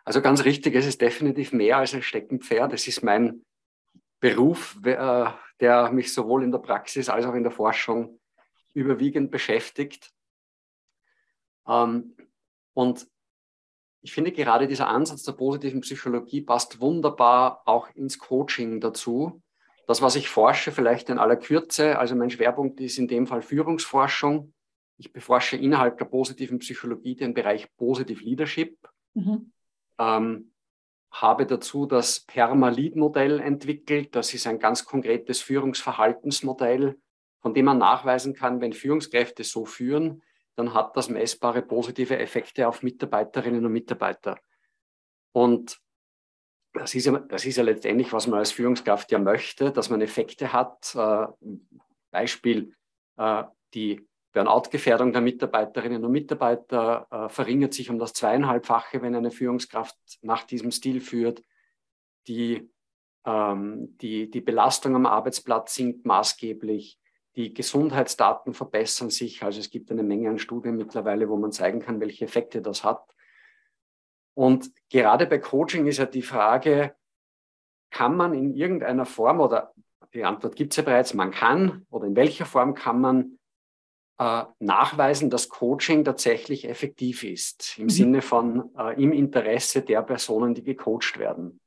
Also 0.05 0.21
ganz 0.21 0.43
richtig, 0.43 0.75
es 0.75 0.85
ist 0.85 1.01
definitiv 1.01 1.53
mehr 1.53 1.77
als 1.77 1.93
ein 1.93 2.01
Steckenpferd. 2.01 2.73
Es 2.73 2.87
ist 2.87 3.03
mein 3.03 3.45
Beruf, 4.19 4.77
äh, 4.83 5.25
der 5.59 5.91
mich 5.91 6.13
sowohl 6.13 6.43
in 6.43 6.51
der 6.51 6.59
Praxis 6.59 7.09
als 7.09 7.25
auch 7.25 7.33
in 7.33 7.43
der 7.43 7.51
Forschung 7.51 8.19
überwiegend 8.73 9.31
beschäftigt. 9.31 10.11
Ähm, 11.67 12.15
und 12.73 13.07
ich 14.01 14.11
finde 14.13 14.33
gerade 14.33 14.67
dieser 14.67 14.89
Ansatz 14.89 15.23
der 15.23 15.33
positiven 15.33 15.81
Psychologie 15.81 16.41
passt 16.41 16.81
wunderbar 16.81 17.61
auch 17.65 17.89
ins 17.95 18.19
Coaching 18.19 18.81
dazu. 18.81 19.41
Das, 19.87 20.01
was 20.01 20.17
ich 20.17 20.27
forsche, 20.27 20.73
vielleicht 20.73 21.09
in 21.09 21.19
aller 21.19 21.37
Kürze, 21.37 21.97
also 21.97 22.15
mein 22.15 22.29
Schwerpunkt 22.29 22.81
ist 22.81 22.97
in 22.97 23.07
dem 23.07 23.27
Fall 23.27 23.41
Führungsforschung. 23.41 24.53
Ich 24.97 25.13
beforsche 25.13 25.55
innerhalb 25.55 25.97
der 25.97 26.05
positiven 26.05 26.59
Psychologie 26.59 27.15
den 27.15 27.33
Bereich 27.33 27.73
Positive 27.77 28.21
Leadership. 28.21 28.77
Mhm 29.13 29.53
ähm, 29.99 30.51
habe 31.11 31.45
dazu 31.45 31.85
das 31.85 32.21
Perma-Lead-Modell 32.21 33.39
entwickelt. 33.39 34.15
Das 34.15 34.33
ist 34.33 34.47
ein 34.47 34.59
ganz 34.59 34.85
konkretes 34.85 35.41
Führungsverhaltensmodell, 35.41 36.99
von 37.41 37.53
dem 37.53 37.65
man 37.65 37.77
nachweisen 37.77 38.33
kann, 38.33 38.61
wenn 38.61 38.73
Führungskräfte 38.73 39.43
so 39.43 39.65
führen, 39.65 40.23
dann 40.55 40.73
hat 40.73 40.95
das 40.97 41.09
messbare 41.09 41.61
positive 41.61 42.17
Effekte 42.17 42.67
auf 42.67 42.83
Mitarbeiterinnen 42.83 43.65
und 43.65 43.71
Mitarbeiter. 43.71 44.39
Und 45.31 45.79
das 46.73 46.95
ist, 46.95 47.05
ja, 47.05 47.19
das 47.19 47.45
ist 47.45 47.57
ja 47.57 47.63
letztendlich, 47.63 48.13
was 48.13 48.27
man 48.27 48.39
als 48.39 48.51
Führungskraft 48.51 49.11
ja 49.11 49.19
möchte, 49.19 49.71
dass 49.71 49.89
man 49.89 50.01
Effekte 50.01 50.53
hat. 50.53 50.95
Äh, 50.95 51.27
Beispiel, 52.11 52.75
äh, 53.17 53.43
die 53.73 54.07
Burnout-Gefährdung 54.33 55.13
der 55.13 55.21
Mitarbeiterinnen 55.21 56.03
und 56.03 56.11
Mitarbeiter 56.11 57.07
äh, 57.11 57.29
verringert 57.29 57.73
sich 57.73 57.89
um 57.89 57.99
das 57.99 58.13
zweieinhalbfache, 58.13 59.01
wenn 59.01 59.15
eine 59.15 59.31
Führungskraft 59.31 59.95
nach 60.21 60.43
diesem 60.43 60.71
Stil 60.71 61.01
führt. 61.01 61.43
Die, 62.27 62.69
ähm, 63.25 63.95
die, 64.01 64.29
die 64.29 64.41
Belastung 64.41 64.95
am 64.95 65.05
Arbeitsplatz 65.05 65.75
sinkt 65.75 66.05
maßgeblich. 66.05 66.99
Die 67.35 67.53
Gesundheitsdaten 67.53 68.53
verbessern 68.53 69.09
sich. 69.09 69.43
Also 69.43 69.59
es 69.59 69.69
gibt 69.69 69.91
eine 69.91 70.03
Menge 70.03 70.29
an 70.29 70.39
Studien 70.39 70.77
mittlerweile, 70.77 71.29
wo 71.29 71.37
man 71.37 71.51
zeigen 71.51 71.79
kann, 71.79 71.99
welche 71.99 72.25
Effekte 72.25 72.61
das 72.61 72.83
hat. 72.83 73.13
Und 74.35 74.71
gerade 74.89 75.27
bei 75.27 75.37
Coaching 75.37 75.85
ist 75.85 75.97
ja 75.97 76.05
die 76.05 76.23
Frage, 76.23 76.95
kann 77.91 78.17
man 78.17 78.33
in 78.33 78.55
irgendeiner 78.55 79.05
Form 79.05 79.39
oder 79.39 79.73
die 80.13 80.23
Antwort 80.23 80.55
gibt 80.55 80.73
es 80.73 80.77
ja 80.77 80.83
bereits, 80.83 81.13
man 81.13 81.31
kann 81.31 81.85
oder 81.89 82.07
in 82.07 82.15
welcher 82.15 82.45
Form 82.45 82.73
kann 82.73 82.99
man 82.99 83.39
äh, 84.23 84.45
nachweisen, 84.59 85.29
dass 85.29 85.49
Coaching 85.49 86.05
tatsächlich 86.05 86.69
effektiv 86.69 87.25
ist, 87.25 87.77
im 87.77 87.85
mhm. 87.85 87.89
Sinne 87.89 88.21
von 88.21 88.71
äh, 88.77 89.01
im 89.01 89.11
Interesse 89.11 89.81
der 89.81 90.01
Personen, 90.01 90.53
die 90.53 90.63
gecoacht 90.63 91.19
werden. 91.19 91.59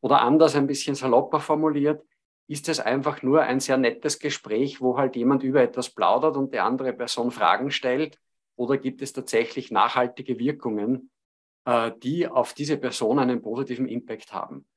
Oder 0.00 0.20
anders 0.20 0.54
ein 0.54 0.68
bisschen 0.68 0.94
salopper 0.94 1.40
formuliert, 1.40 2.04
ist 2.46 2.68
es 2.68 2.78
einfach 2.78 3.22
nur 3.22 3.42
ein 3.42 3.58
sehr 3.58 3.78
nettes 3.78 4.20
Gespräch, 4.20 4.80
wo 4.80 4.96
halt 4.96 5.16
jemand 5.16 5.42
über 5.42 5.60
etwas 5.60 5.90
plaudert 5.90 6.36
und 6.36 6.54
die 6.54 6.60
andere 6.60 6.92
Person 6.92 7.32
Fragen 7.32 7.72
stellt? 7.72 8.20
Oder 8.54 8.78
gibt 8.78 9.02
es 9.02 9.12
tatsächlich 9.12 9.72
nachhaltige 9.72 10.38
Wirkungen, 10.38 11.10
äh, 11.64 11.90
die 12.00 12.28
auf 12.28 12.52
diese 12.52 12.76
Person 12.76 13.18
einen 13.18 13.42
positiven 13.42 13.88
Impact 13.88 14.32
haben? 14.32 14.68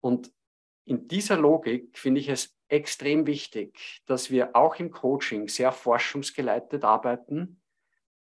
Und 0.00 0.32
in 0.86 1.06
dieser 1.06 1.36
Logik 1.36 1.98
finde 1.98 2.20
ich 2.20 2.30
es 2.30 2.56
extrem 2.72 3.26
wichtig, 3.26 4.02
dass 4.06 4.30
wir 4.30 4.56
auch 4.56 4.76
im 4.76 4.90
Coaching 4.90 5.48
sehr 5.48 5.72
forschungsgeleitet 5.72 6.84
arbeiten, 6.84 7.60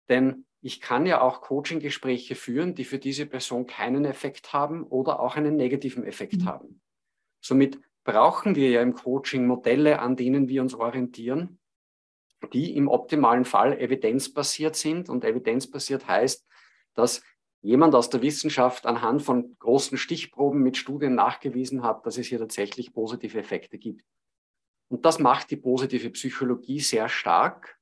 denn 0.07 0.45
ich 0.61 0.81
kann 0.81 1.05
ja 1.05 1.21
auch 1.21 1.41
Coaching-Gespräche 1.41 2.35
führen, 2.35 2.75
die 2.75 2.83
für 2.83 2.99
diese 2.99 3.25
Person 3.25 3.65
keinen 3.65 4.05
Effekt 4.05 4.51
haben 4.51 4.83
oder 4.83 5.19
auch 5.19 5.35
einen 5.35 5.55
negativen 5.55 6.03
Effekt 6.03 6.41
mhm. 6.41 6.45
haben. 6.45 6.81
Somit 7.41 7.79
brauchen 8.03 8.55
wir 8.55 8.69
ja 8.69 8.81
im 8.81 8.93
Coaching 8.93 9.45
Modelle, 9.45 9.99
an 9.99 10.15
denen 10.15 10.49
wir 10.49 10.61
uns 10.61 10.73
orientieren, 10.73 11.59
die 12.53 12.75
im 12.75 12.87
optimalen 12.87 13.45
Fall 13.45 13.79
evidenzbasiert 13.79 14.75
sind. 14.75 15.09
Und 15.09 15.23
evidenzbasiert 15.23 16.07
heißt, 16.07 16.45
dass 16.93 17.21
jemand 17.61 17.95
aus 17.95 18.09
der 18.09 18.21
Wissenschaft 18.21 18.85
anhand 18.85 19.21
von 19.21 19.55
großen 19.59 19.97
Stichproben 19.97 20.61
mit 20.61 20.75
Studien 20.75 21.15
nachgewiesen 21.15 21.83
hat, 21.83 22.05
dass 22.05 22.17
es 22.17 22.27
hier 22.27 22.39
tatsächlich 22.39 22.93
positive 22.93 23.37
Effekte 23.37 23.77
gibt. 23.77 24.03
Und 24.89 25.05
das 25.05 25.19
macht 25.19 25.51
die 25.51 25.57
positive 25.57 26.09
Psychologie 26.09 26.79
sehr 26.79 27.07
stark. 27.09 27.79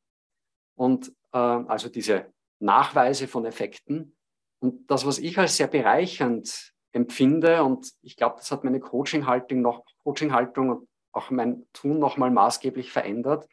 Und 0.75 1.09
äh, 1.31 1.37
also 1.37 1.89
diese 1.89 2.31
Nachweise 2.59 3.27
von 3.27 3.45
Effekten. 3.45 4.15
Und 4.59 4.89
das, 4.91 5.05
was 5.05 5.19
ich 5.19 5.37
als 5.37 5.57
sehr 5.57 5.67
bereichernd 5.67 6.73
empfinde. 6.91 7.63
Und 7.63 7.93
ich 8.01 8.15
glaube, 8.15 8.35
das 8.37 8.51
hat 8.51 8.63
meine 8.63 8.79
Coaching-Haltung 8.79 9.61
noch, 9.61 9.85
Coaching-Haltung 10.03 10.69
und 10.69 10.89
auch 11.13 11.31
mein 11.31 11.65
Tun 11.73 11.99
nochmal 11.99 12.29
maßgeblich 12.29 12.91
verändert, 12.91 13.47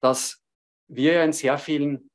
dass 0.00 0.42
wir 0.88 1.22
in 1.22 1.32
sehr 1.32 1.58
vielen 1.58 2.10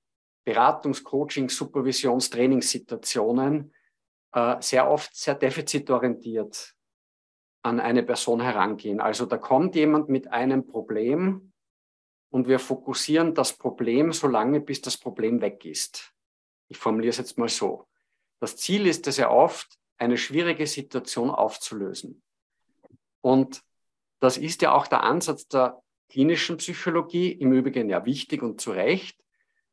Beratungs-, 0.45 1.03
Coaching-, 1.03 1.49
Supervisions-, 1.49 2.29
Trainingssituationen 2.29 3.73
äh, 4.33 4.61
sehr 4.61 4.89
oft 4.89 5.15
sehr 5.15 5.35
defizitorientiert 5.35 6.75
an 7.63 7.79
eine 7.79 8.03
Person 8.03 8.41
herangehen. 8.41 8.99
Also 8.99 9.25
da 9.25 9.37
kommt 9.37 9.75
jemand 9.75 10.09
mit 10.09 10.31
einem 10.31 10.65
Problem 10.65 11.53
und 12.29 12.47
wir 12.47 12.59
fokussieren 12.59 13.35
das 13.35 13.57
Problem 13.57 14.13
so 14.13 14.27
lange, 14.27 14.61
bis 14.61 14.81
das 14.81 14.97
Problem 14.97 15.41
weg 15.41 15.65
ist. 15.65 16.13
Ich 16.69 16.77
formuliere 16.77 17.11
es 17.11 17.17
jetzt 17.17 17.37
mal 17.37 17.49
so. 17.49 17.87
Das 18.39 18.55
Ziel 18.55 18.87
ist 18.87 19.05
es 19.07 19.17
ja 19.17 19.29
oft, 19.29 19.77
eine 19.97 20.17
schwierige 20.17 20.65
Situation 20.65 21.29
aufzulösen. 21.29 22.23
Und 23.21 23.61
das 24.19 24.37
ist 24.37 24.61
ja 24.63 24.73
auch 24.73 24.87
der 24.87 25.03
Ansatz 25.03 25.47
der 25.47 25.81
klinischen 26.09 26.57
Psychologie, 26.57 27.31
im 27.31 27.53
Übrigen 27.53 27.89
ja 27.89 28.05
wichtig 28.05 28.41
und 28.41 28.59
zu 28.59 28.71
Recht. 28.71 29.17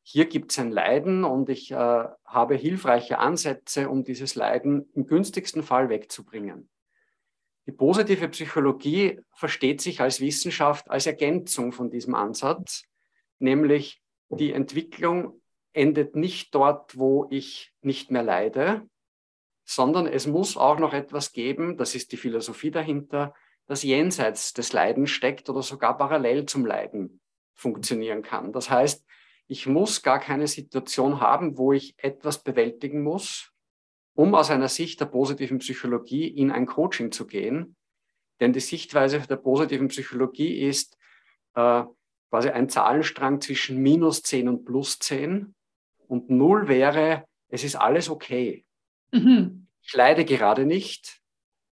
Hier 0.03 0.25
gibt 0.25 0.51
es 0.51 0.59
ein 0.59 0.71
Leiden 0.71 1.23
und 1.23 1.49
ich 1.49 1.71
äh, 1.71 1.75
habe 2.25 2.55
hilfreiche 2.55 3.19
Ansätze, 3.19 3.89
um 3.89 4.03
dieses 4.03 4.35
Leiden 4.35 4.89
im 4.93 5.07
günstigsten 5.07 5.63
Fall 5.63 5.89
wegzubringen. 5.89 6.69
Die 7.69 7.75
positive 7.75 8.27
Psychologie 8.29 9.19
versteht 9.31 9.79
sich 9.79 10.01
als 10.01 10.21
Wissenschaft 10.21 10.89
als 10.89 11.05
Ergänzung 11.05 11.71
von 11.71 11.91
diesem 11.91 12.15
Ansatz, 12.15 12.85
nämlich 13.37 14.01
die 14.29 14.53
Entwicklung 14.53 15.39
endet 15.71 16.15
nicht 16.15 16.55
dort, 16.55 16.97
wo 16.97 17.27
ich 17.29 17.71
nicht 17.81 18.09
mehr 18.09 18.23
leide, 18.23 18.89
sondern 19.65 20.07
es 20.07 20.25
muss 20.25 20.57
auch 20.57 20.79
noch 20.79 20.93
etwas 20.93 21.31
geben, 21.31 21.77
das 21.77 21.93
ist 21.93 22.11
die 22.11 22.17
Philosophie 22.17 22.71
dahinter, 22.71 23.35
das 23.67 23.83
jenseits 23.83 24.53
des 24.53 24.73
Leidens 24.73 25.11
steckt 25.11 25.47
oder 25.47 25.61
sogar 25.61 25.95
parallel 25.95 26.47
zum 26.47 26.65
Leiden 26.65 27.21
funktionieren 27.53 28.23
kann. 28.23 28.51
Das 28.51 28.71
heißt, 28.71 29.05
ich 29.45 29.67
muss 29.67 30.01
gar 30.01 30.19
keine 30.19 30.47
Situation 30.47 31.21
haben, 31.21 31.55
wo 31.55 31.71
ich 31.71 31.93
etwas 31.97 32.41
bewältigen 32.41 33.03
muss, 33.03 33.51
um 34.19 34.35
aus 34.35 34.51
einer 34.51 34.67
Sicht 34.67 34.99
der 34.99 35.05
positiven 35.05 35.59
Psychologie 35.59 36.27
in 36.27 36.51
ein 36.51 36.65
Coaching 36.65 37.09
zu 37.13 37.25
gehen. 37.25 37.77
Denn 38.41 38.51
die 38.51 38.59
Sichtweise 38.59 39.21
der 39.21 39.37
positiven 39.37 39.87
Psychologie 39.87 40.59
ist 40.59 40.97
äh, 41.55 41.83
quasi 42.29 42.49
ein 42.49 42.67
Zahlenstrang 42.67 43.39
zwischen 43.39 43.77
minus 43.77 44.21
10 44.23 44.49
und 44.49 44.65
plus 44.65 44.99
10. 44.99 45.55
Und 46.09 46.29
0 46.29 46.67
wäre, 46.67 47.23
es 47.47 47.63
ist 47.63 47.77
alles 47.77 48.09
okay. 48.09 48.65
Mhm. 49.13 49.67
Ich 49.81 49.93
leide 49.93 50.25
gerade 50.25 50.65
nicht. 50.65 51.21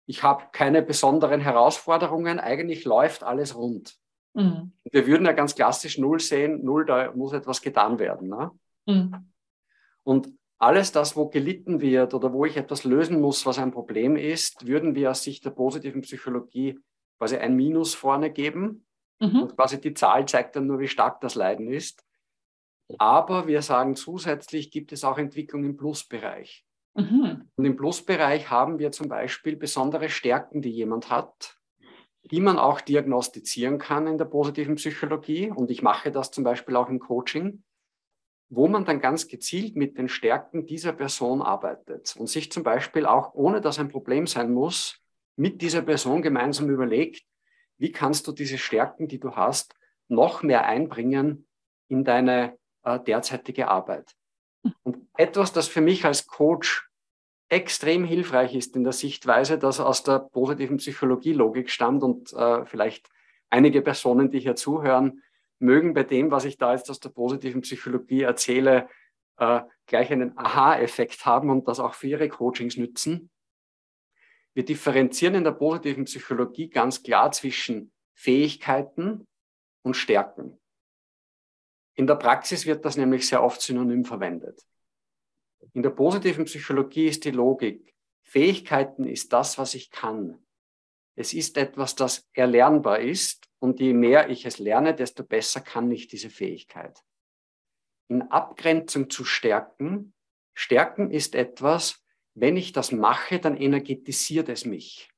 Ich 0.04 0.22
habe 0.22 0.44
keine 0.52 0.82
besonderen 0.82 1.40
Herausforderungen. 1.40 2.38
Eigentlich 2.38 2.84
läuft 2.84 3.22
alles 3.22 3.56
rund. 3.56 3.96
Mhm. 4.34 4.72
Wir 4.92 5.06
würden 5.06 5.24
ja 5.24 5.32
ganz 5.32 5.54
klassisch 5.54 5.96
Null 5.96 6.20
sehen. 6.20 6.62
Null, 6.62 6.84
da 6.84 7.10
muss 7.12 7.32
etwas 7.32 7.62
getan 7.62 7.98
werden. 7.98 8.28
Ne? 8.28 8.50
Mhm. 8.84 9.32
Und 10.02 10.28
alles 10.64 10.92
das, 10.92 11.14
wo 11.14 11.28
gelitten 11.28 11.80
wird 11.80 12.14
oder 12.14 12.32
wo 12.32 12.44
ich 12.44 12.56
etwas 12.56 12.84
lösen 12.84 13.20
muss, 13.20 13.44
was 13.44 13.58
ein 13.58 13.70
Problem 13.70 14.16
ist, 14.16 14.66
würden 14.66 14.94
wir 14.94 15.10
aus 15.10 15.22
Sicht 15.22 15.44
der 15.44 15.50
positiven 15.50 16.00
Psychologie 16.00 16.78
quasi 17.18 17.36
ein 17.36 17.54
Minus 17.54 17.94
vorne 17.94 18.30
geben. 18.30 18.86
Mhm. 19.20 19.42
Und 19.42 19.56
quasi 19.56 19.80
die 19.80 19.94
Zahl 19.94 20.26
zeigt 20.26 20.56
dann 20.56 20.66
nur, 20.66 20.80
wie 20.80 20.88
stark 20.88 21.20
das 21.20 21.34
Leiden 21.34 21.68
ist. 21.68 22.04
Aber 22.98 23.46
wir 23.46 23.62
sagen 23.62 23.96
zusätzlich, 23.96 24.70
gibt 24.70 24.92
es 24.92 25.04
auch 25.04 25.18
Entwicklung 25.18 25.64
im 25.64 25.76
Plusbereich. 25.76 26.64
Mhm. 26.94 27.48
Und 27.56 27.64
im 27.64 27.76
Plusbereich 27.76 28.50
haben 28.50 28.78
wir 28.78 28.92
zum 28.92 29.08
Beispiel 29.08 29.56
besondere 29.56 30.08
Stärken, 30.08 30.62
die 30.62 30.70
jemand 30.70 31.10
hat, 31.10 31.58
die 32.30 32.40
man 32.40 32.58
auch 32.58 32.80
diagnostizieren 32.80 33.78
kann 33.78 34.06
in 34.06 34.18
der 34.18 34.24
positiven 34.26 34.76
Psychologie. 34.76 35.50
Und 35.50 35.70
ich 35.70 35.82
mache 35.82 36.10
das 36.10 36.30
zum 36.30 36.44
Beispiel 36.44 36.76
auch 36.76 36.88
im 36.88 37.00
Coaching, 37.00 37.62
wo 38.48 38.68
man 38.68 38.84
dann 38.84 39.00
ganz 39.00 39.28
gezielt 39.28 39.76
mit 39.76 39.98
den 39.98 40.08
Stärken 40.08 40.66
dieser 40.66 40.92
Person 40.92 41.42
arbeitet 41.42 42.14
und 42.18 42.28
sich 42.28 42.52
zum 42.52 42.62
Beispiel 42.62 43.06
auch, 43.06 43.34
ohne 43.34 43.60
dass 43.60 43.78
ein 43.78 43.88
Problem 43.88 44.26
sein 44.26 44.52
muss, 44.52 45.00
mit 45.36 45.62
dieser 45.62 45.82
Person 45.82 46.22
gemeinsam 46.22 46.70
überlegt, 46.70 47.24
wie 47.78 47.90
kannst 47.90 48.26
du 48.26 48.32
diese 48.32 48.58
Stärken, 48.58 49.08
die 49.08 49.18
du 49.18 49.34
hast, 49.34 49.74
noch 50.08 50.42
mehr 50.42 50.66
einbringen 50.66 51.46
in 51.88 52.04
deine 52.04 52.56
äh, 52.84 53.00
derzeitige 53.00 53.68
Arbeit. 53.68 54.14
Und 54.82 55.08
etwas, 55.16 55.52
das 55.52 55.68
für 55.68 55.80
mich 55.80 56.04
als 56.04 56.26
Coach 56.26 56.88
extrem 57.48 58.04
hilfreich 58.04 58.54
ist 58.54 58.76
in 58.76 58.84
der 58.84 58.92
Sichtweise, 58.92 59.58
das 59.58 59.80
aus 59.80 60.02
der 60.02 60.18
positiven 60.18 60.78
Psychologie-Logik 60.78 61.70
stammt 61.70 62.02
und 62.02 62.32
äh, 62.32 62.64
vielleicht 62.64 63.08
einige 63.50 63.82
Personen, 63.82 64.30
die 64.30 64.40
hier 64.40 64.56
zuhören, 64.56 65.22
mögen 65.58 65.94
bei 65.94 66.02
dem, 66.02 66.30
was 66.30 66.44
ich 66.44 66.58
da 66.58 66.72
jetzt 66.72 66.90
aus 66.90 67.00
der 67.00 67.10
positiven 67.10 67.62
Psychologie 67.62 68.22
erzähle, 68.22 68.88
äh, 69.38 69.60
gleich 69.86 70.10
einen 70.12 70.36
Aha-Effekt 70.36 71.26
haben 71.26 71.50
und 71.50 71.68
das 71.68 71.80
auch 71.80 71.94
für 71.94 72.08
ihre 72.08 72.28
Coachings 72.28 72.76
nützen. 72.76 73.30
Wir 74.54 74.64
differenzieren 74.64 75.34
in 75.34 75.44
der 75.44 75.52
positiven 75.52 76.04
Psychologie 76.04 76.68
ganz 76.68 77.02
klar 77.02 77.32
zwischen 77.32 77.92
Fähigkeiten 78.14 79.26
und 79.82 79.94
Stärken. 79.94 80.60
In 81.96 82.06
der 82.06 82.16
Praxis 82.16 82.66
wird 82.66 82.84
das 82.84 82.96
nämlich 82.96 83.26
sehr 83.26 83.42
oft 83.42 83.60
synonym 83.60 84.04
verwendet. 84.04 84.64
In 85.72 85.82
der 85.82 85.90
positiven 85.90 86.44
Psychologie 86.44 87.06
ist 87.06 87.24
die 87.24 87.30
Logik, 87.30 87.94
Fähigkeiten 88.22 89.04
ist 89.04 89.32
das, 89.32 89.58
was 89.58 89.74
ich 89.74 89.90
kann. 89.90 90.44
Es 91.16 91.32
ist 91.32 91.56
etwas, 91.56 91.94
das 91.94 92.28
erlernbar 92.32 92.98
ist 92.98 93.48
und 93.64 93.80
je 93.80 93.94
mehr 93.94 94.28
ich 94.28 94.44
es 94.44 94.58
lerne, 94.58 94.94
desto 94.94 95.24
besser 95.24 95.62
kann 95.62 95.90
ich 95.90 96.06
diese 96.06 96.28
Fähigkeit. 96.28 97.02
In 98.08 98.20
Abgrenzung 98.20 99.08
zu 99.08 99.24
Stärken, 99.24 100.12
Stärken 100.52 101.10
ist 101.10 101.34
etwas, 101.34 102.04
wenn 102.34 102.58
ich 102.58 102.72
das 102.72 102.92
mache, 102.92 103.38
dann 103.38 103.56
energetisiert 103.56 104.50
es 104.50 104.66
mich. 104.66 105.10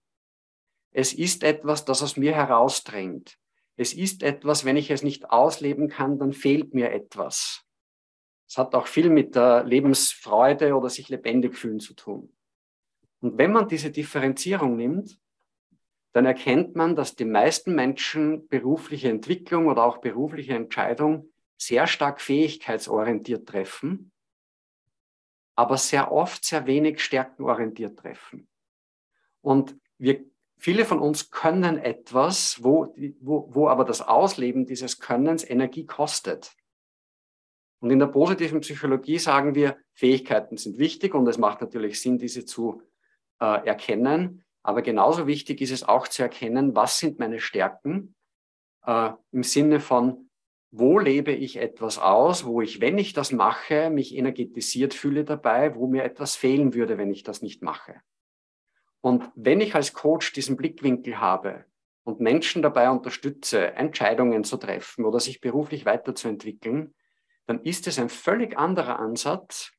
Es 0.92 1.12
ist 1.12 1.42
etwas, 1.42 1.84
das 1.84 2.04
aus 2.04 2.16
mir 2.16 2.36
herausdrängt. 2.36 3.36
Es 3.74 3.92
ist 3.92 4.22
etwas, 4.22 4.64
wenn 4.64 4.76
ich 4.76 4.92
es 4.92 5.02
nicht 5.02 5.28
ausleben 5.28 5.88
kann, 5.88 6.20
dann 6.20 6.32
fehlt 6.32 6.72
mir 6.72 6.92
etwas. 6.92 7.64
Es 8.48 8.58
hat 8.58 8.76
auch 8.76 8.86
viel 8.86 9.10
mit 9.10 9.34
der 9.34 9.64
Lebensfreude 9.64 10.76
oder 10.76 10.88
sich 10.88 11.08
lebendig 11.08 11.56
fühlen 11.56 11.80
zu 11.80 11.94
tun. 11.94 12.32
Und 13.18 13.38
wenn 13.38 13.50
man 13.50 13.66
diese 13.66 13.90
Differenzierung 13.90 14.76
nimmt, 14.76 15.18
dann 16.12 16.26
erkennt 16.26 16.76
man, 16.76 16.96
dass 16.96 17.14
die 17.14 17.24
meisten 17.24 17.74
Menschen 17.74 18.48
berufliche 18.48 19.08
Entwicklung 19.08 19.66
oder 19.66 19.84
auch 19.84 19.98
berufliche 19.98 20.54
Entscheidung 20.54 21.30
sehr 21.58 21.86
stark 21.86 22.20
fähigkeitsorientiert 22.20 23.48
treffen, 23.48 24.12
aber 25.54 25.76
sehr 25.76 26.12
oft 26.12 26.44
sehr 26.44 26.66
wenig 26.66 27.02
stärkenorientiert 27.02 27.98
treffen. 27.98 28.48
Und 29.42 29.76
wir 29.98 30.24
Viele 30.58 30.84
von 30.84 31.00
uns 31.00 31.30
können 31.30 31.78
etwas, 31.78 32.62
wo, 32.64 32.94
wo, 33.20 33.48
wo 33.52 33.68
aber 33.68 33.84
das 33.84 34.00
Ausleben 34.00 34.66
dieses 34.66 34.98
Könnens 34.98 35.48
Energie 35.48 35.84
kostet. 35.84 36.56
Und 37.80 37.90
in 37.90 37.98
der 37.98 38.06
positiven 38.06 38.60
Psychologie 38.60 39.18
sagen 39.18 39.54
wir, 39.54 39.76
Fähigkeiten 39.92 40.56
sind 40.56 40.78
wichtig 40.78 41.14
und 41.14 41.28
es 41.28 41.36
macht 41.36 41.60
natürlich 41.60 42.00
Sinn, 42.00 42.18
diese 42.18 42.46
zu 42.46 42.82
äh, 43.38 43.66
erkennen. 43.66 44.44
Aber 44.66 44.82
genauso 44.82 45.28
wichtig 45.28 45.60
ist 45.60 45.70
es 45.70 45.84
auch 45.84 46.08
zu 46.08 46.22
erkennen, 46.22 46.74
was 46.74 46.98
sind 46.98 47.20
meine 47.20 47.38
Stärken 47.38 48.16
äh, 48.84 49.10
im 49.30 49.44
Sinne 49.44 49.78
von, 49.78 50.28
wo 50.72 50.98
lebe 50.98 51.30
ich 51.30 51.58
etwas 51.58 51.98
aus, 51.98 52.44
wo 52.44 52.60
ich, 52.60 52.80
wenn 52.80 52.98
ich 52.98 53.12
das 53.12 53.30
mache, 53.30 53.90
mich 53.90 54.12
energetisiert 54.12 54.92
fühle 54.92 55.24
dabei, 55.24 55.76
wo 55.76 55.86
mir 55.86 56.02
etwas 56.02 56.34
fehlen 56.34 56.74
würde, 56.74 56.98
wenn 56.98 57.12
ich 57.12 57.22
das 57.22 57.42
nicht 57.42 57.62
mache. 57.62 58.00
Und 59.00 59.30
wenn 59.36 59.60
ich 59.60 59.76
als 59.76 59.92
Coach 59.92 60.32
diesen 60.32 60.56
Blickwinkel 60.56 61.20
habe 61.20 61.64
und 62.02 62.18
Menschen 62.18 62.60
dabei 62.60 62.90
unterstütze, 62.90 63.72
Entscheidungen 63.74 64.42
zu 64.42 64.56
treffen 64.56 65.04
oder 65.04 65.20
sich 65.20 65.40
beruflich 65.40 65.86
weiterzuentwickeln, 65.86 66.92
dann 67.46 67.62
ist 67.62 67.86
es 67.86 68.00
ein 68.00 68.08
völlig 68.08 68.58
anderer 68.58 68.98
Ansatz, 68.98 69.70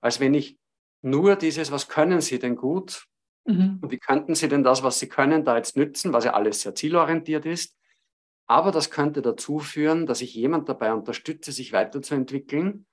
als 0.00 0.18
wenn 0.18 0.34
ich 0.34 0.58
nur 1.02 1.36
dieses, 1.36 1.70
was 1.70 1.86
können 1.86 2.20
Sie 2.20 2.40
denn 2.40 2.56
gut 2.56 3.06
mhm. 3.44 3.78
und 3.82 3.90
wie 3.90 3.98
könnten 3.98 4.34
Sie 4.34 4.48
denn 4.48 4.62
das, 4.62 4.82
was 4.82 4.98
Sie 4.98 5.08
können, 5.08 5.44
da 5.44 5.56
jetzt 5.56 5.76
nützen, 5.76 6.12
was 6.12 6.24
ja 6.24 6.34
alles 6.34 6.62
sehr 6.62 6.74
zielorientiert 6.74 7.46
ist. 7.46 7.76
Aber 8.46 8.72
das 8.72 8.90
könnte 8.90 9.22
dazu 9.22 9.58
führen, 9.58 10.06
dass 10.06 10.20
ich 10.20 10.34
jemand 10.34 10.68
dabei 10.68 10.92
unterstütze, 10.92 11.52
sich 11.52 11.72
weiterzuentwickeln, 11.72 12.86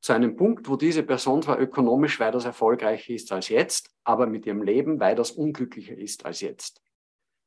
zu 0.00 0.12
einem 0.12 0.36
Punkt, 0.36 0.68
wo 0.68 0.76
diese 0.76 1.02
Person 1.02 1.42
zwar 1.42 1.58
ökonomisch 1.58 2.20
weitaus 2.20 2.44
erfolgreicher 2.44 3.14
ist 3.14 3.32
als 3.32 3.48
jetzt, 3.48 3.90
aber 4.04 4.26
mit 4.26 4.44
ihrem 4.44 4.62
Leben 4.62 5.00
weitaus 5.00 5.30
unglücklicher 5.30 5.96
ist 5.96 6.26
als 6.26 6.42
jetzt. 6.42 6.82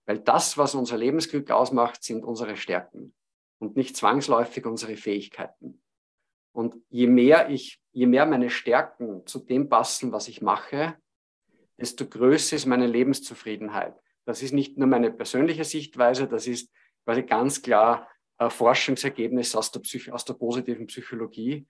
Weil 0.07 0.17
das, 0.17 0.57
was 0.57 0.73
unser 0.73 0.97
Lebensglück 0.97 1.51
ausmacht, 1.51 2.03
sind 2.03 2.25
unsere 2.25 2.57
Stärken 2.57 3.13
und 3.59 3.75
nicht 3.75 3.95
zwangsläufig 3.95 4.65
unsere 4.65 4.95
Fähigkeiten. 4.95 5.83
Und 6.51 6.75
je 6.89 7.05
mehr 7.05 7.49
ich, 7.49 7.79
je 7.91 8.07
mehr 8.07 8.25
meine 8.25 8.49
Stärken 8.49 9.27
zu 9.27 9.37
dem 9.37 9.69
passen, 9.69 10.11
was 10.11 10.27
ich 10.27 10.41
mache, 10.41 10.97
desto 11.79 12.07
größer 12.07 12.55
ist 12.55 12.65
meine 12.65 12.87
Lebenszufriedenheit. 12.87 13.95
Das 14.25 14.41
ist 14.41 14.53
nicht 14.53 14.77
nur 14.77 14.87
meine 14.87 15.11
persönliche 15.11 15.63
Sichtweise, 15.63 16.27
das 16.27 16.47
ist 16.47 16.71
quasi 17.05 17.23
ganz 17.23 17.61
klar 17.61 18.09
ein 18.37 18.49
Forschungsergebnis 18.49 19.55
aus 19.55 19.71
der, 19.71 19.79
Psych 19.79 20.11
aus 20.11 20.25
der 20.25 20.33
positiven 20.33 20.87
Psychologie. 20.87 21.65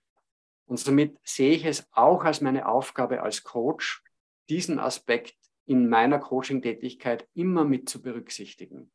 Und 0.65 0.77
somit 0.77 1.17
sehe 1.23 1.51
ich 1.51 1.65
es 1.65 1.87
auch 1.91 2.23
als 2.25 2.41
meine 2.41 2.67
Aufgabe 2.67 3.21
als 3.21 3.43
Coach, 3.43 4.03
diesen 4.49 4.79
Aspekt 4.79 5.35
in 5.65 5.89
meiner 5.89 6.19
Coaching-Tätigkeit 6.19 7.27
immer 7.33 7.63
mit 7.63 7.89
zu 7.89 8.01
berücksichtigen. 8.01 8.91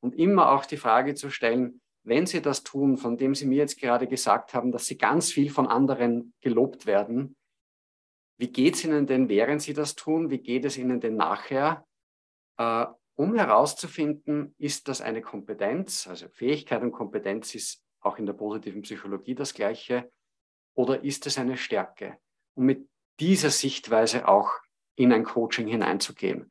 Und 0.00 0.14
immer 0.14 0.52
auch 0.52 0.64
die 0.64 0.76
Frage 0.76 1.14
zu 1.14 1.30
stellen, 1.30 1.80
wenn 2.02 2.26
Sie 2.26 2.40
das 2.40 2.62
tun, 2.62 2.96
von 2.96 3.18
dem 3.18 3.34
Sie 3.34 3.46
mir 3.46 3.56
jetzt 3.56 3.78
gerade 3.78 4.06
gesagt 4.06 4.54
haben, 4.54 4.72
dass 4.72 4.86
Sie 4.86 4.96
ganz 4.96 5.30
viel 5.30 5.50
von 5.50 5.66
anderen 5.66 6.32
gelobt 6.40 6.86
werden, 6.86 7.36
wie 8.40 8.48
geht 8.48 8.74
es 8.74 8.84
Ihnen 8.84 9.06
denn, 9.06 9.28
während 9.28 9.60
Sie 9.60 9.74
das 9.74 9.94
tun? 9.94 10.30
Wie 10.30 10.38
geht 10.38 10.64
es 10.64 10.78
Ihnen 10.78 10.98
denn 10.98 11.16
nachher? 11.16 11.86
Äh, 12.56 12.86
um 13.14 13.34
herauszufinden, 13.34 14.54
ist 14.56 14.88
das 14.88 15.02
eine 15.02 15.20
Kompetenz, 15.20 16.06
also 16.06 16.26
Fähigkeit 16.30 16.80
und 16.82 16.92
Kompetenz 16.92 17.54
ist 17.54 17.84
auch 18.00 18.16
in 18.16 18.24
der 18.24 18.32
positiven 18.32 18.80
Psychologie 18.80 19.34
das 19.34 19.52
gleiche, 19.52 20.10
oder 20.74 21.04
ist 21.04 21.26
es 21.26 21.36
eine 21.36 21.58
Stärke? 21.58 22.16
Um 22.54 22.64
mit 22.64 22.88
dieser 23.18 23.50
Sichtweise 23.50 24.26
auch 24.26 24.50
in 24.96 25.12
ein 25.12 25.24
Coaching 25.24 25.66
hineinzugehen. 25.66 26.50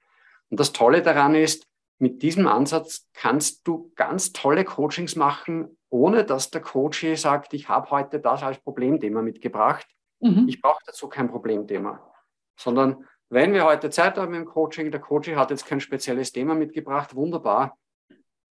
Und 0.49 0.59
das 0.59 0.73
Tolle 0.73 1.01
daran 1.01 1.33
ist, 1.33 1.67
mit 1.97 2.21
diesem 2.21 2.47
Ansatz 2.47 3.07
kannst 3.13 3.67
du 3.67 3.91
ganz 3.95 4.31
tolle 4.31 4.63
Coachings 4.63 5.15
machen, 5.15 5.75
ohne 5.89 6.23
dass 6.23 6.51
der 6.51 6.61
Coach 6.61 7.03
sagt, 7.15 7.55
ich 7.55 7.67
habe 7.67 7.89
heute 7.89 8.19
das 8.19 8.43
als 8.43 8.59
Problemthema 8.59 9.23
mitgebracht. 9.23 9.87
Mhm. 10.19 10.47
Ich 10.47 10.61
brauche 10.61 10.81
dazu 10.85 11.07
kein 11.07 11.29
Problemthema. 11.29 12.13
Sondern 12.55 13.05
wenn 13.29 13.53
wir 13.53 13.63
heute 13.63 13.89
Zeit 13.89 14.17
haben 14.17 14.33
im 14.33 14.45
Coaching, 14.45 14.91
der 14.91 14.99
Coach 14.99 15.29
hat 15.29 15.51
jetzt 15.51 15.65
kein 15.65 15.79
spezielles 15.79 16.31
Thema 16.31 16.55
mitgebracht, 16.55 17.15
wunderbar. 17.15 17.77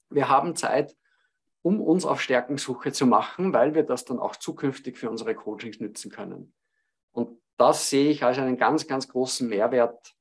Wir 0.09 0.29
haben 0.29 0.55
Zeit, 0.55 0.97
um 1.63 1.81
uns 1.81 2.07
auf 2.07 2.21
Stärkensuche 2.21 2.93
zu 2.93 3.07
machen, 3.07 3.53
weil 3.53 3.75
wir 3.75 3.83
das 3.83 4.05
dann 4.05 4.19
auch 4.19 4.37
zukünftig 4.37 4.97
für 4.97 5.11
unsere 5.11 5.35
Coachings 5.35 5.81
nützen 5.81 6.11
können. 6.11 6.55
Und 7.13 7.41
das 7.57 7.91
sehe 7.91 8.11
ich 8.11 8.23
als 8.23 8.39
einen 8.39 8.57
ganz, 8.57 8.87
ganz 8.87 9.09
großen 9.09 9.49
Mehrwert, 9.49 10.15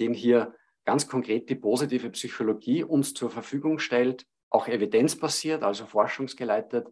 den 0.00 0.12
hier 0.12 0.54
ganz 0.84 1.06
konkret 1.08 1.48
die 1.48 1.54
positive 1.54 2.10
Psychologie 2.10 2.82
uns 2.82 3.14
zur 3.14 3.30
Verfügung 3.30 3.78
stellt, 3.78 4.26
auch 4.50 4.66
evidenzbasiert, 4.66 5.62
also 5.62 5.86
forschungsgeleitet, 5.86 6.88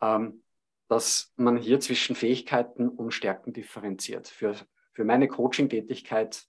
ähm, 0.00 0.42
dass 0.88 1.32
man 1.36 1.56
hier 1.56 1.80
zwischen 1.80 2.16
Fähigkeiten 2.16 2.88
und 2.88 3.12
Stärken 3.12 3.52
differenziert. 3.52 4.28
Für, 4.28 4.54
für 4.92 5.04
meine 5.04 5.28
Coaching-Tätigkeit 5.28 6.44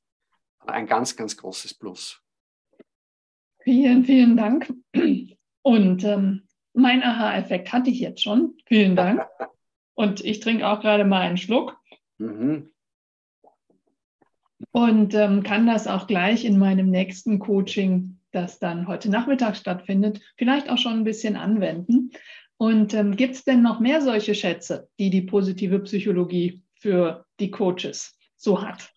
ein 0.60 0.88
ganz, 0.88 1.16
ganz 1.16 1.38
großes 1.38 1.74
Plus. 1.76 2.22
Vielen, 3.60 4.06
vielen 4.06 4.38
Dank. 4.38 4.74
Und 5.62 6.04
ähm, 6.04 6.48
mein 6.74 7.04
Aha-Effekt 7.04 7.74
hatte 7.74 7.90
ich 7.90 8.00
jetzt 8.00 8.22
schon. 8.22 8.58
Vielen 8.66 8.96
Dank. 8.96 9.26
Und 9.96 10.24
ich 10.24 10.40
trinke 10.40 10.68
auch 10.68 10.80
gerade 10.80 11.06
mal 11.06 11.22
einen 11.22 11.38
Schluck. 11.38 11.76
Mhm 12.18 12.72
und 14.72 15.14
ähm, 15.14 15.44
kann 15.44 15.68
das 15.68 15.88
auch 15.88 16.08
gleich 16.08 16.46
in 16.46 16.58
meinem 16.58 16.90
nächsten 16.90 17.40
Coaching, 17.40 18.20
das 18.32 18.60
dann 18.60 18.88
heute 18.88 19.10
Nachmittag 19.10 19.56
stattfindet, 19.56 20.22
vielleicht 20.38 20.70
auch 20.70 20.78
schon 20.78 20.94
ein 20.94 21.04
bisschen 21.04 21.36
anwenden. 21.36 22.12
Und 22.58 22.94
ähm, 22.94 23.16
gibt 23.16 23.36
es 23.36 23.44
denn 23.44 23.62
noch 23.62 23.80
mehr 23.80 24.02
solche 24.02 24.34
Schätze, 24.34 24.90
die 24.98 25.10
die 25.10 25.22
positive 25.22 25.80
Psychologie 25.80 26.64
für 26.76 27.26
die 27.40 27.52
Coaches 27.52 28.18
so 28.36 28.62
hat? 28.62 28.92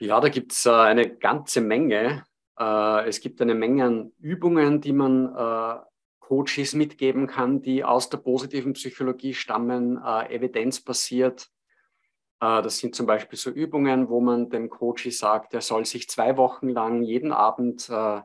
Ja, 0.00 0.20
da 0.20 0.28
gibt 0.28 0.52
es 0.52 0.66
äh, 0.66 0.70
eine 0.70 1.08
ganze 1.16 1.60
Menge. 1.60 2.24
Äh, 2.58 3.08
es 3.08 3.20
gibt 3.20 3.40
eine 3.40 3.54
Menge 3.54 3.84
an 3.84 4.12
Übungen, 4.18 4.80
die 4.80 4.92
man 4.92 5.34
äh, 5.34 5.80
Coaches 6.18 6.74
mitgeben 6.74 7.26
kann, 7.26 7.62
die 7.62 7.84
aus 7.84 8.10
der 8.10 8.18
positiven 8.18 8.72
Psychologie 8.72 9.34
stammen, 9.34 9.98
äh, 10.04 10.34
evidenzbasiert 10.34 11.48
äh, 12.44 12.62
das 12.62 12.78
sind 12.78 12.94
zum 12.94 13.06
Beispiel 13.06 13.38
so 13.38 13.50
Übungen, 13.50 14.08
wo 14.08 14.20
man 14.20 14.50
dem 14.50 14.68
Coach 14.68 15.08
sagt, 15.10 15.54
er 15.54 15.60
soll 15.60 15.84
sich 15.84 16.08
zwei 16.08 16.36
Wochen 16.36 16.68
lang 16.68 17.02
jeden 17.02 17.32
Abend 17.32 17.88
äh, 17.88 18.20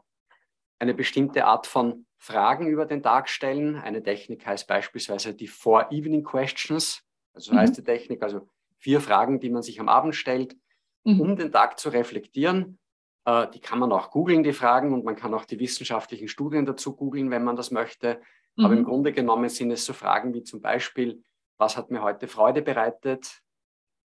eine 0.80 0.94
bestimmte 0.94 1.46
Art 1.46 1.68
von 1.68 2.06
Fragen 2.20 2.68
über 2.68 2.86
den 2.86 3.02
Tag 3.02 3.30
stellen. 3.30 3.76
Eine 3.78 4.04
Technik 4.04 4.46
heißt 4.46 4.68
beispielsweise 4.68 5.34
die 5.34 5.48
Four 5.48 5.92
Evening 5.92 6.24
Questions. 6.24 7.02
Also 7.34 7.54
mhm. 7.54 7.58
heißt 7.58 7.78
die 7.78 7.84
Technik, 7.84 8.22
also 8.22 8.48
vier 8.78 9.02
Fragen, 9.02 9.40
die 9.40 9.50
man 9.50 9.64
sich 9.64 9.80
am 9.80 9.90
Abend 9.90 10.16
stellt, 10.16 10.56
mhm. 11.04 11.22
um 11.22 11.36
den 11.36 11.52
Tag 11.52 11.80
zu 11.80 11.90
reflektieren. 11.90 12.78
Äh, 13.26 13.48
die 13.52 13.60
kann 13.60 13.80
man 13.80 13.92
auch 13.92 14.12
googeln, 14.12 14.44
die 14.44 14.54
Fragen, 14.54 14.94
und 14.94 15.04
man 15.04 15.16
kann 15.16 15.34
auch 15.34 15.46
die 15.46 15.60
wissenschaftlichen 15.60 16.28
Studien 16.28 16.66
dazu 16.66 16.96
googeln, 16.96 17.32
wenn 17.32 17.44
man 17.44 17.56
das 17.56 17.72
möchte. 17.72 18.22
Mhm. 18.56 18.66
Aber 18.66 18.74
im 18.74 18.82
mhm. 18.82 18.86
Grunde 18.86 19.12
genommen 19.14 19.50
sind 19.50 19.72
es 19.72 19.86
so 19.86 19.94
Fragen 19.94 20.34
wie 20.34 20.44
zum 20.44 20.62
Beispiel, 20.62 21.24
was 21.58 21.78
hat 21.78 21.90
mir 21.90 22.04
heute 22.04 22.28
Freude 22.28 22.62
bereitet? 22.62 23.42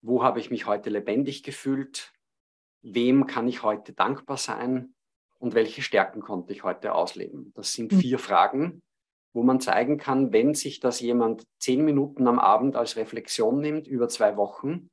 wo 0.05 0.23
habe 0.23 0.39
ich 0.39 0.51
mich 0.51 0.67
heute 0.67 0.89
lebendig 0.89 1.43
gefühlt, 1.43 2.13
wem 2.81 3.25
kann 3.25 3.47
ich 3.47 3.63
heute 3.63 3.93
dankbar 3.93 4.37
sein 4.37 4.94
und 5.39 5.53
welche 5.53 5.81
Stärken 5.81 6.21
konnte 6.21 6.53
ich 6.53 6.63
heute 6.63 6.93
ausleben. 6.93 7.51
Das 7.55 7.73
sind 7.73 7.91
mhm. 7.91 7.99
vier 7.99 8.19
Fragen, 8.19 8.81
wo 9.33 9.43
man 9.43 9.59
zeigen 9.59 9.97
kann, 9.97 10.31
wenn 10.31 10.53
sich 10.53 10.79
das 10.79 10.99
jemand 11.01 11.43
zehn 11.59 11.83
Minuten 11.83 12.27
am 12.27 12.39
Abend 12.39 12.75
als 12.75 12.95
Reflexion 12.95 13.59
nimmt 13.59 13.87
über 13.87 14.07
zwei 14.07 14.37
Wochen, 14.37 14.89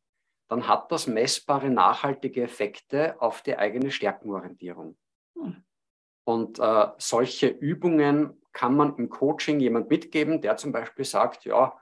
dann 0.48 0.68
hat 0.68 0.92
das 0.92 1.07
messbare, 1.07 1.70
nachhaltige 1.70 2.42
Effekte 2.42 3.20
auf 3.22 3.42
die 3.42 3.57
eigene 3.57 3.90
Stärkenorientierung. 3.90 4.96
Mhm. 5.35 5.64
Und 6.24 6.59
äh, 6.59 6.88
solche 6.98 7.48
Übungen 7.48 8.42
kann 8.52 8.76
man 8.76 8.96
im 8.96 9.09
Coaching 9.09 9.61
jemand 9.61 9.88
mitgeben, 9.88 10.40
der 10.40 10.57
zum 10.57 10.72
Beispiel 10.72 11.05
sagt, 11.05 11.44
ja, 11.44 11.76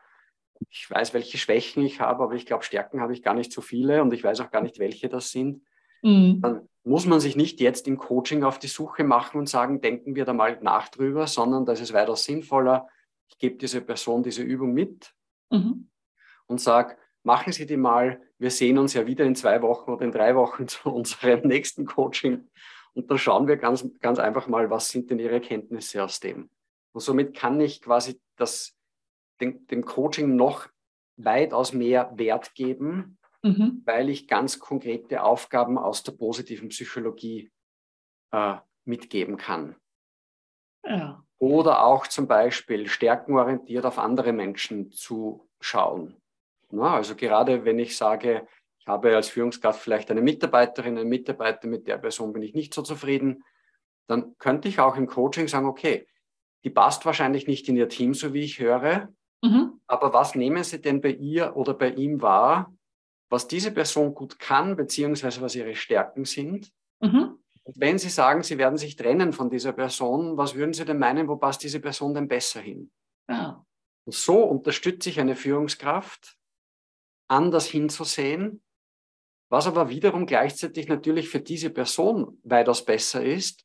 ich 0.68 0.90
weiß, 0.90 1.14
welche 1.14 1.38
Schwächen 1.38 1.82
ich 1.84 2.00
habe, 2.00 2.22
aber 2.22 2.34
ich 2.34 2.46
glaube, 2.46 2.64
Stärken 2.64 3.00
habe 3.00 3.12
ich 3.12 3.22
gar 3.22 3.34
nicht 3.34 3.52
so 3.52 3.60
viele 3.60 4.02
und 4.02 4.12
ich 4.12 4.22
weiß 4.22 4.40
auch 4.40 4.50
gar 4.50 4.62
nicht, 4.62 4.78
welche 4.78 5.08
das 5.08 5.30
sind. 5.30 5.64
Mhm. 6.02 6.40
Dann 6.40 6.68
muss 6.82 7.06
man 7.06 7.20
sich 7.20 7.36
nicht 7.36 7.60
jetzt 7.60 7.86
im 7.86 7.98
Coaching 7.98 8.42
auf 8.42 8.58
die 8.58 8.66
Suche 8.66 9.04
machen 9.04 9.38
und 9.38 9.48
sagen, 9.48 9.80
denken 9.80 10.14
wir 10.14 10.24
da 10.24 10.32
mal 10.32 10.58
nach 10.62 10.88
drüber, 10.88 11.26
sondern 11.26 11.66
da 11.66 11.72
ist 11.72 11.80
es 11.80 11.92
weiter 11.92 12.16
sinnvoller, 12.16 12.88
ich 13.28 13.38
gebe 13.38 13.56
dieser 13.56 13.80
Person 13.80 14.22
diese 14.22 14.42
Übung 14.42 14.72
mit 14.72 15.14
mhm. 15.50 15.88
und 16.46 16.60
sage, 16.60 16.96
machen 17.22 17.52
Sie 17.52 17.66
die 17.66 17.76
mal, 17.76 18.20
wir 18.38 18.50
sehen 18.50 18.78
uns 18.78 18.94
ja 18.94 19.06
wieder 19.06 19.24
in 19.24 19.36
zwei 19.36 19.60
Wochen 19.62 19.90
oder 19.90 20.04
in 20.04 20.12
drei 20.12 20.34
Wochen 20.34 20.68
zu 20.68 20.90
unserem 20.90 21.46
nächsten 21.46 21.86
Coaching 21.86 22.48
und 22.94 23.10
dann 23.10 23.18
schauen 23.18 23.46
wir 23.46 23.56
ganz, 23.56 23.86
ganz 24.00 24.18
einfach 24.18 24.46
mal, 24.46 24.70
was 24.70 24.88
sind 24.88 25.10
denn 25.10 25.18
Ihre 25.18 25.34
Erkenntnisse 25.34 26.02
aus 26.02 26.20
dem. 26.20 26.50
Und 26.92 27.00
somit 27.02 27.36
kann 27.36 27.60
ich 27.60 27.82
quasi 27.82 28.20
das 28.36 28.76
dem, 29.40 29.66
dem 29.68 29.84
Coaching 29.84 30.34
noch 30.34 30.66
weitaus 31.16 31.72
mehr 31.72 32.10
Wert 32.16 32.54
geben, 32.54 33.18
mhm. 33.42 33.82
weil 33.84 34.08
ich 34.08 34.28
ganz 34.28 34.58
konkrete 34.58 35.22
Aufgaben 35.22 35.78
aus 35.78 36.02
der 36.02 36.12
positiven 36.12 36.68
Psychologie 36.68 37.50
äh, 38.32 38.56
mitgeben 38.84 39.36
kann. 39.36 39.76
Ja. 40.84 41.24
Oder 41.38 41.84
auch 41.84 42.06
zum 42.06 42.26
Beispiel 42.26 42.86
stärkenorientiert 42.86 43.86
auf 43.86 43.98
andere 43.98 44.32
Menschen 44.32 44.90
zu 44.90 45.48
schauen. 45.60 46.16
Na, 46.70 46.94
also 46.94 47.16
gerade 47.16 47.64
wenn 47.64 47.78
ich 47.78 47.96
sage, 47.96 48.46
ich 48.78 48.86
habe 48.86 49.14
als 49.14 49.28
Führungskraft 49.28 49.80
vielleicht 49.80 50.10
eine 50.10 50.22
Mitarbeiterin, 50.22 50.98
einen 50.98 51.08
Mitarbeiter, 51.08 51.66
mit 51.66 51.86
der 51.86 51.98
Person 51.98 52.32
bin 52.32 52.42
ich 52.42 52.54
nicht 52.54 52.72
so 52.72 52.82
zufrieden, 52.82 53.42
dann 54.06 54.36
könnte 54.38 54.68
ich 54.68 54.80
auch 54.80 54.96
im 54.96 55.06
Coaching 55.06 55.48
sagen, 55.48 55.66
okay, 55.66 56.06
die 56.64 56.70
passt 56.70 57.04
wahrscheinlich 57.06 57.46
nicht 57.46 57.68
in 57.68 57.76
ihr 57.76 57.88
Team, 57.88 58.14
so 58.14 58.34
wie 58.34 58.42
ich 58.42 58.58
höre, 58.58 59.08
mhm. 59.42 59.80
aber 59.86 60.12
was 60.12 60.34
nehmen 60.34 60.62
Sie 60.62 60.80
denn 60.80 61.00
bei 61.00 61.10
ihr 61.10 61.56
oder 61.56 61.74
bei 61.74 61.90
ihm 61.90 62.20
wahr, 62.20 62.74
was 63.30 63.48
diese 63.48 63.70
Person 63.70 64.14
gut 64.14 64.38
kann, 64.38 64.76
beziehungsweise 64.76 65.40
was 65.40 65.54
ihre 65.54 65.74
Stärken 65.74 66.24
sind? 66.24 66.70
Mhm. 67.00 67.38
Und 67.62 67.80
wenn 67.80 67.98
Sie 67.98 68.10
sagen, 68.10 68.42
Sie 68.42 68.58
werden 68.58 68.76
sich 68.76 68.96
trennen 68.96 69.32
von 69.32 69.48
dieser 69.48 69.72
Person, 69.72 70.36
was 70.36 70.54
würden 70.54 70.74
Sie 70.74 70.84
denn 70.84 70.98
meinen, 70.98 71.28
wo 71.28 71.36
passt 71.36 71.62
diese 71.62 71.80
Person 71.80 72.12
denn 72.12 72.28
besser 72.28 72.60
hin? 72.60 72.90
Ja. 73.28 73.64
Und 74.04 74.14
so 74.14 74.42
unterstütze 74.42 75.08
ich 75.08 75.20
eine 75.20 75.36
Führungskraft, 75.36 76.36
anders 77.28 77.66
hinzusehen, 77.66 78.62
was 79.48 79.66
aber 79.66 79.88
wiederum 79.88 80.26
gleichzeitig 80.26 80.88
natürlich 80.88 81.28
für 81.28 81.40
diese 81.40 81.70
Person 81.70 82.38
weitaus 82.42 82.84
besser 82.84 83.24
ist, 83.24 83.64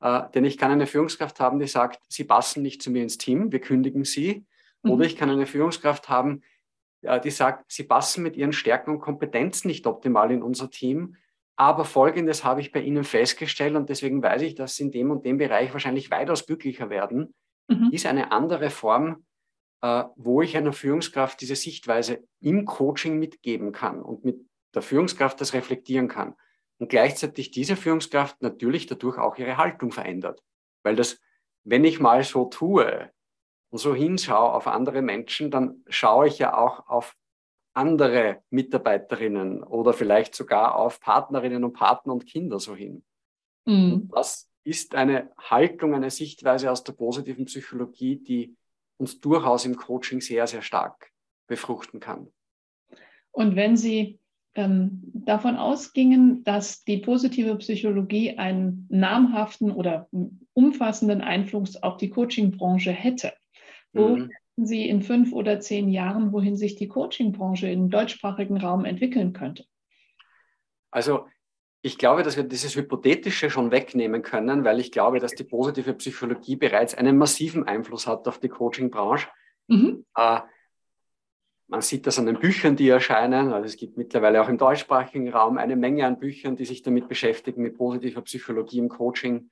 äh, 0.00 0.22
denn 0.34 0.44
ich 0.44 0.56
kann 0.56 0.70
eine 0.70 0.86
Führungskraft 0.86 1.40
haben, 1.40 1.58
die 1.58 1.66
sagt, 1.66 2.00
Sie 2.08 2.24
passen 2.24 2.62
nicht 2.62 2.82
zu 2.82 2.90
mir 2.90 3.02
ins 3.02 3.18
Team, 3.18 3.52
wir 3.52 3.60
kündigen 3.60 4.04
Sie. 4.04 4.46
Mhm. 4.82 4.90
Oder 4.90 5.04
ich 5.04 5.16
kann 5.16 5.30
eine 5.30 5.46
Führungskraft 5.46 6.08
haben, 6.08 6.42
die 7.22 7.30
sagt, 7.30 7.70
Sie 7.70 7.84
passen 7.84 8.22
mit 8.22 8.36
Ihren 8.36 8.52
Stärken 8.52 8.90
und 8.90 9.00
Kompetenzen 9.00 9.68
nicht 9.68 9.86
optimal 9.86 10.30
in 10.30 10.42
unser 10.42 10.70
Team. 10.70 11.16
Aber 11.56 11.84
Folgendes 11.84 12.44
habe 12.44 12.60
ich 12.60 12.70
bei 12.72 12.80
Ihnen 12.80 13.04
festgestellt 13.04 13.76
und 13.76 13.88
deswegen 13.88 14.22
weiß 14.22 14.42
ich, 14.42 14.54
dass 14.54 14.76
Sie 14.76 14.84
in 14.84 14.90
dem 14.90 15.10
und 15.10 15.24
dem 15.24 15.38
Bereich 15.38 15.72
wahrscheinlich 15.72 16.10
weitaus 16.10 16.46
glücklicher 16.46 16.90
werden. 16.90 17.34
Mhm. 17.68 17.90
Ist 17.92 18.06
eine 18.06 18.30
andere 18.30 18.70
Form, 18.70 19.24
äh, 19.82 20.04
wo 20.16 20.42
ich 20.42 20.56
einer 20.56 20.72
Führungskraft 20.72 21.40
diese 21.40 21.56
Sichtweise 21.56 22.24
im 22.40 22.66
Coaching 22.66 23.18
mitgeben 23.18 23.72
kann 23.72 24.02
und 24.02 24.24
mit 24.24 24.38
der 24.74 24.82
Führungskraft 24.82 25.40
das 25.40 25.54
reflektieren 25.54 26.08
kann 26.08 26.34
und 26.78 26.88
gleichzeitig 26.88 27.50
diese 27.50 27.76
Führungskraft 27.76 28.42
natürlich 28.42 28.86
dadurch 28.86 29.18
auch 29.18 29.38
ihre 29.38 29.56
Haltung 29.56 29.92
verändert. 29.92 30.42
Weil 30.82 30.96
das, 30.96 31.20
wenn 31.64 31.84
ich 31.84 32.00
mal 32.00 32.22
so 32.22 32.44
tue 32.46 33.10
und 33.70 33.78
so 33.78 33.94
hinschaue 33.94 34.52
auf 34.52 34.66
andere 34.66 35.02
Menschen, 35.02 35.50
dann 35.50 35.82
schaue 35.88 36.28
ich 36.28 36.38
ja 36.38 36.56
auch 36.56 36.88
auf 36.88 37.14
andere 37.74 38.42
Mitarbeiterinnen 38.50 39.62
oder 39.62 39.92
vielleicht 39.92 40.34
sogar 40.34 40.76
auf 40.76 41.00
Partnerinnen 41.00 41.62
und 41.62 41.74
Partner 41.74 42.14
und 42.14 42.26
Kinder 42.26 42.58
so 42.58 42.74
hin. 42.74 43.04
Mhm. 43.66 44.08
Das 44.14 44.48
ist 44.64 44.94
eine 44.94 45.30
Haltung, 45.38 45.94
eine 45.94 46.10
Sichtweise 46.10 46.70
aus 46.70 46.84
der 46.84 46.94
positiven 46.94 47.44
Psychologie, 47.44 48.16
die 48.16 48.56
uns 48.96 49.20
durchaus 49.20 49.66
im 49.66 49.76
Coaching 49.76 50.20
sehr, 50.20 50.46
sehr 50.46 50.62
stark 50.62 51.10
befruchten 51.46 52.00
kann. 52.00 52.32
Und 53.30 53.56
wenn 53.56 53.76
Sie 53.76 54.18
ähm, 54.56 55.02
davon 55.12 55.56
ausgingen, 55.56 56.42
dass 56.42 56.82
die 56.82 56.96
positive 56.96 57.56
Psychologie 57.56 58.38
einen 58.38 58.86
namhaften 58.90 59.70
oder 59.70 60.08
umfassenden 60.54 61.20
Einfluss 61.20 61.76
auf 61.82 61.98
die 61.98 62.08
Coaching-Branche 62.08 62.90
hätte. 62.90 63.34
Wo 63.96 64.16
mhm. 64.16 64.30
Sie 64.56 64.88
in 64.88 65.02
fünf 65.02 65.32
oder 65.32 65.60
zehn 65.60 65.88
Jahren, 65.88 66.32
wohin 66.32 66.56
sich 66.56 66.76
die 66.76 66.88
Coaching-Branche 66.88 67.68
im 67.68 67.90
deutschsprachigen 67.90 68.56
Raum 68.56 68.84
entwickeln 68.84 69.32
könnte? 69.32 69.64
Also 70.90 71.26
ich 71.82 71.98
glaube, 71.98 72.22
dass 72.22 72.36
wir 72.36 72.44
dieses 72.44 72.74
Hypothetische 72.74 73.50
schon 73.50 73.70
wegnehmen 73.70 74.22
können, 74.22 74.64
weil 74.64 74.80
ich 74.80 74.90
glaube, 74.90 75.20
dass 75.20 75.32
die 75.32 75.44
positive 75.44 75.94
Psychologie 75.94 76.56
bereits 76.56 76.94
einen 76.94 77.16
massiven 77.16 77.64
Einfluss 77.64 78.06
hat 78.06 78.26
auf 78.26 78.38
die 78.38 78.48
Coaching-Branche. 78.48 79.28
Mhm. 79.68 80.04
Äh, 80.16 80.40
man 81.68 81.80
sieht 81.80 82.06
das 82.06 82.18
an 82.18 82.26
den 82.26 82.38
Büchern, 82.38 82.76
die 82.76 82.88
erscheinen. 82.88 83.52
Also 83.52 83.66
es 83.66 83.76
gibt 83.76 83.96
mittlerweile 83.96 84.40
auch 84.40 84.48
im 84.48 84.58
deutschsprachigen 84.58 85.28
Raum 85.28 85.58
eine 85.58 85.76
Menge 85.76 86.06
an 86.06 86.18
Büchern, 86.18 86.56
die 86.56 86.64
sich 86.64 86.82
damit 86.82 87.08
beschäftigen, 87.08 87.62
mit 87.62 87.76
positiver 87.76 88.22
Psychologie 88.22 88.78
im 88.78 88.88
Coaching. 88.88 89.50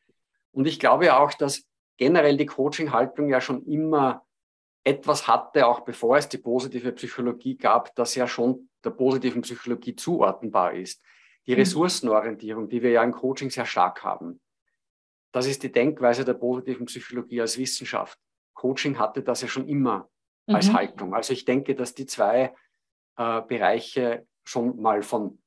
Und 0.53 0.67
ich 0.67 0.79
glaube 0.79 1.17
auch, 1.17 1.33
dass 1.35 1.65
generell 1.97 2.37
die 2.37 2.47
Coaching-Haltung 2.47 3.29
ja 3.29 3.41
schon 3.41 3.65
immer 3.67 4.25
etwas 4.85 5.27
hatte, 5.27 5.67
auch 5.67 5.81
bevor 5.81 6.19
es 6.19 6.29
die 6.29 6.39
positive 6.39 6.93
Psychologie 6.93 7.57
gab, 7.57 7.95
das 7.95 8.15
ja 8.15 8.29
schon 8.29 8.69
der 8.85 8.91
positiven 8.91 9.43
Psychologie 9.43 9.97
zuordnenbar 9.97 10.75
ist. 10.75 11.03
Die 11.47 11.53
mhm. 11.53 11.59
Ressourcenorientierung, 11.59 12.69
die 12.69 12.83
wir 12.83 12.91
ja 12.91 13.03
im 13.03 13.13
Coaching 13.13 13.51
sehr 13.51 13.67
stark 13.67 14.05
haben. 14.05 14.41
Das 15.33 15.47
ist 15.47 15.63
die 15.63 15.73
Denkweise 15.73 16.25
der 16.25 16.35
positiven 16.35 16.87
Psychologie 16.87 17.41
als 17.41 17.59
Wissenschaft. 17.59 18.19
Coaching 18.53 18.99
hatte 18.99 19.23
das 19.23 19.41
ja 19.41 19.49
schon 19.49 19.67
immer 19.67 20.09
als 20.47 20.69
mhm. 20.69 20.75
Haltung. 20.75 21.15
Also 21.15 21.33
ich 21.33 21.45
denke, 21.45 21.75
dass 21.75 21.95
die 21.95 22.07
zwei 22.07 22.55
äh, 23.17 23.41
Bereiche 23.43 24.27
schon 24.45 24.81
mal 24.81 25.03
von, 25.03 25.43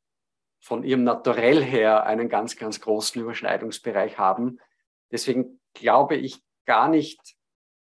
von 0.59 0.83
ihrem 0.83 1.03
Naturell 1.03 1.63
her 1.63 2.05
einen 2.05 2.27
ganz, 2.27 2.57
ganz 2.57 2.81
großen 2.81 3.21
Überschneidungsbereich 3.21 4.17
haben. 4.17 4.59
Deswegen 5.11 5.61
glaube 5.73 6.15
ich 6.15 6.41
gar 6.65 6.89
nicht, 6.89 7.37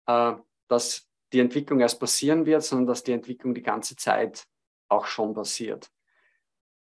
äh, 0.06 0.34
dass 0.68 1.07
die 1.34 1.40
Entwicklung 1.40 1.80
erst 1.80 2.00
passieren 2.00 2.46
wird, 2.46 2.64
sondern 2.64 2.88
dass 2.88 3.04
die 3.04 3.12
Entwicklung 3.12 3.54
die 3.54 3.64
ganze 3.64 3.96
Zeit 3.96 4.46
auch 4.88 5.06
schon 5.06 5.34
passiert. 5.34 5.90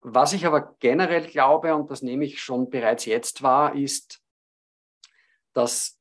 Was 0.01 0.33
ich 0.33 0.45
aber 0.45 0.75
generell 0.79 1.27
glaube, 1.27 1.75
und 1.75 1.91
das 1.91 2.01
nehme 2.01 2.25
ich 2.25 2.41
schon 2.41 2.69
bereits 2.69 3.05
jetzt 3.05 3.43
wahr, 3.43 3.75
ist, 3.75 4.21
dass 5.53 5.99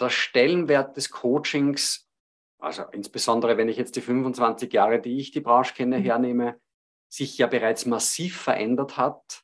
der 0.00 0.08
Stellenwert 0.08 0.96
des 0.96 1.10
Coachings 1.10 2.08
also 2.62 2.84
insbesondere 2.92 3.56
wenn 3.56 3.68
ich 3.68 3.76
jetzt 3.76 3.96
die 3.96 4.00
25 4.00 4.72
Jahre, 4.72 5.00
die 5.00 5.18
ich 5.18 5.32
die 5.32 5.40
Branche 5.40 5.74
kenne, 5.74 5.98
mhm. 5.98 6.04
hernehme, 6.04 6.60
sich 7.08 7.36
ja 7.36 7.46
bereits 7.46 7.84
massiv 7.86 8.40
verändert 8.40 8.96
hat 8.96 9.42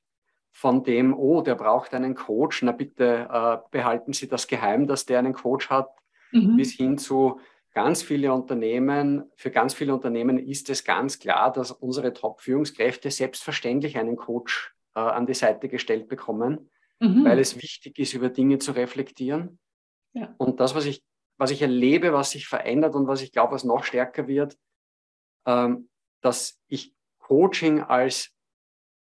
von 0.52 0.84
dem, 0.84 1.14
oh, 1.14 1.42
der 1.42 1.56
braucht 1.56 1.94
einen 1.94 2.14
Coach, 2.14 2.62
na 2.62 2.72
bitte 2.72 3.28
äh, 3.30 3.58
behalten 3.70 4.12
Sie 4.12 4.28
das 4.28 4.46
geheim, 4.46 4.86
dass 4.86 5.04
der 5.04 5.18
einen 5.18 5.34
Coach 5.34 5.68
hat, 5.68 5.90
mhm. 6.32 6.56
bis 6.56 6.72
hin 6.72 6.96
zu 6.96 7.40
ganz 7.78 8.02
viele 8.02 8.32
Unternehmen, 8.32 9.30
für 9.36 9.52
ganz 9.52 9.72
viele 9.72 9.94
Unternehmen 9.94 10.36
ist 10.36 10.68
es 10.68 10.82
ganz 10.82 11.20
klar, 11.20 11.52
dass 11.52 11.70
unsere 11.70 12.12
Top-Führungskräfte 12.12 13.08
selbstverständlich 13.08 13.96
einen 13.96 14.16
Coach 14.16 14.74
äh, 14.96 15.00
an 15.00 15.26
die 15.26 15.34
Seite 15.34 15.68
gestellt 15.68 16.08
bekommen, 16.08 16.70
mhm. 16.98 17.24
weil 17.24 17.38
es 17.38 17.54
wichtig 17.62 17.96
ist, 18.00 18.14
über 18.14 18.30
Dinge 18.30 18.58
zu 18.58 18.72
reflektieren. 18.72 19.60
Ja. 20.12 20.34
Und 20.38 20.58
das, 20.58 20.74
was 20.74 20.86
ich 20.86 21.04
was 21.38 21.52
ich 21.52 21.62
erlebe, 21.62 22.12
was 22.12 22.32
sich 22.32 22.48
verändert 22.48 22.96
und 22.96 23.06
was 23.06 23.22
ich 23.22 23.30
glaube, 23.30 23.52
was 23.52 23.62
noch 23.62 23.84
stärker 23.84 24.26
wird, 24.26 24.58
ähm, 25.46 25.88
dass 26.20 26.60
ich 26.66 26.92
Coaching 27.20 27.80
als 27.80 28.34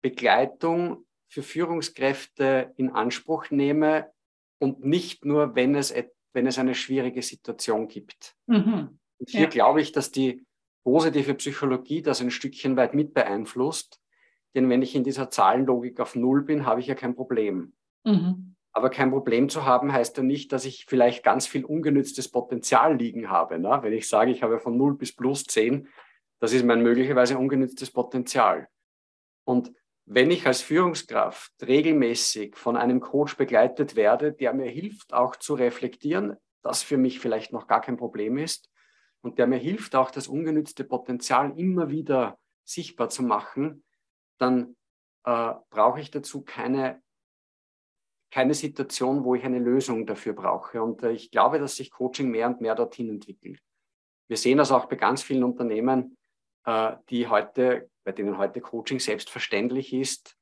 Begleitung 0.00 1.04
für 1.28 1.42
Führungskräfte 1.42 2.72
in 2.76 2.88
Anspruch 2.88 3.50
nehme 3.50 4.10
und 4.58 4.82
nicht 4.82 5.26
nur, 5.26 5.54
wenn 5.54 5.74
es, 5.74 5.92
wenn 6.32 6.46
es 6.46 6.58
eine 6.58 6.74
schwierige 6.74 7.22
Situation 7.22 7.88
gibt. 7.88 8.36
Mhm. 8.46 8.98
Und 9.18 9.30
hier 9.30 9.42
ja. 9.42 9.48
glaube 9.48 9.80
ich, 9.80 9.92
dass 9.92 10.10
die 10.10 10.44
positive 10.84 11.34
Psychologie 11.34 12.02
das 12.02 12.20
ein 12.20 12.30
Stückchen 12.30 12.76
weit 12.76 12.94
mit 12.94 13.14
beeinflusst. 13.14 14.00
Denn 14.54 14.68
wenn 14.68 14.82
ich 14.82 14.94
in 14.94 15.04
dieser 15.04 15.30
Zahlenlogik 15.30 16.00
auf 16.00 16.14
Null 16.14 16.42
bin, 16.42 16.66
habe 16.66 16.80
ich 16.80 16.86
ja 16.86 16.94
kein 16.94 17.14
Problem. 17.14 17.72
Mhm. 18.04 18.56
Aber 18.72 18.90
kein 18.90 19.10
Problem 19.10 19.48
zu 19.48 19.64
haben, 19.64 19.92
heißt 19.92 20.16
ja 20.16 20.22
nicht, 20.22 20.52
dass 20.52 20.64
ich 20.64 20.86
vielleicht 20.86 21.22
ganz 21.22 21.46
viel 21.46 21.64
ungenütztes 21.64 22.30
Potenzial 22.30 22.96
liegen 22.96 23.28
habe. 23.28 23.58
Ne? 23.58 23.78
Wenn 23.82 23.92
ich 23.92 24.08
sage, 24.08 24.30
ich 24.30 24.42
habe 24.42 24.58
von 24.58 24.76
0 24.76 24.96
bis 24.96 25.14
plus 25.14 25.44
10, 25.44 25.88
das 26.40 26.52
ist 26.52 26.64
mein 26.64 26.82
möglicherweise 26.82 27.38
ungenütztes 27.38 27.90
Potenzial. 27.90 28.68
Und 29.44 29.72
wenn 30.04 30.30
ich 30.30 30.46
als 30.46 30.62
Führungskraft 30.62 31.52
regelmäßig 31.62 32.56
von 32.56 32.76
einem 32.76 33.00
Coach 33.00 33.36
begleitet 33.36 33.96
werde, 33.96 34.32
der 34.32 34.52
mir 34.52 34.68
hilft, 34.68 35.12
auch 35.12 35.36
zu 35.36 35.54
reflektieren, 35.54 36.36
dass 36.62 36.82
für 36.82 36.96
mich 36.96 37.20
vielleicht 37.20 37.52
noch 37.52 37.66
gar 37.66 37.80
kein 37.80 37.96
Problem 37.96 38.36
ist 38.38 38.70
und 39.20 39.38
der 39.38 39.46
mir 39.46 39.58
hilft, 39.58 39.94
auch 39.94 40.10
das 40.10 40.28
ungenützte 40.28 40.84
Potenzial 40.84 41.58
immer 41.58 41.90
wieder 41.90 42.38
sichtbar 42.64 43.08
zu 43.08 43.22
machen, 43.22 43.84
dann 44.38 44.76
äh, 45.24 45.54
brauche 45.70 46.00
ich 46.00 46.10
dazu 46.10 46.42
keine 46.42 47.02
keine 48.32 48.54
Situation, 48.54 49.24
wo 49.24 49.34
ich 49.34 49.44
eine 49.44 49.58
Lösung 49.58 50.06
dafür 50.06 50.32
brauche. 50.32 50.82
Und 50.82 51.02
äh, 51.02 51.12
ich 51.12 51.30
glaube, 51.30 51.58
dass 51.58 51.76
sich 51.76 51.90
Coaching 51.90 52.30
mehr 52.30 52.48
und 52.48 52.62
mehr 52.62 52.74
dorthin 52.74 53.10
entwickelt. 53.10 53.60
Wir 54.26 54.38
sehen 54.38 54.56
das 54.56 54.72
auch 54.72 54.86
bei 54.86 54.96
ganz 54.96 55.22
vielen 55.22 55.44
Unternehmen, 55.44 56.16
die 57.10 57.26
heute, 57.26 57.90
bei 58.04 58.12
denen 58.12 58.38
heute 58.38 58.60
Coaching 58.60 59.00
selbstverständlich 59.00 59.92
ist. 59.92 60.36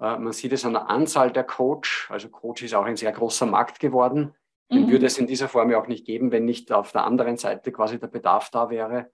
Äh, 0.00 0.16
man 0.18 0.32
sieht 0.32 0.52
es 0.52 0.64
an 0.64 0.72
der 0.72 0.88
Anzahl 0.88 1.30
der 1.30 1.44
Coach. 1.44 2.10
Also 2.10 2.30
Coach 2.30 2.62
ist 2.62 2.74
auch 2.74 2.84
ein 2.84 2.96
sehr 2.96 3.12
großer 3.12 3.44
Markt 3.44 3.78
geworden. 3.78 4.34
Den 4.70 4.86
mhm. 4.86 4.90
würde 4.90 5.06
es 5.06 5.18
in 5.18 5.26
dieser 5.26 5.48
Form 5.48 5.70
ja 5.70 5.80
auch 5.80 5.86
nicht 5.86 6.06
geben, 6.06 6.32
wenn 6.32 6.44
nicht 6.44 6.72
auf 6.72 6.92
der 6.92 7.04
anderen 7.04 7.36
Seite 7.36 7.70
quasi 7.72 7.98
der 7.98 8.06
Bedarf 8.06 8.50
da 8.50 8.70
wäre. 8.70 9.10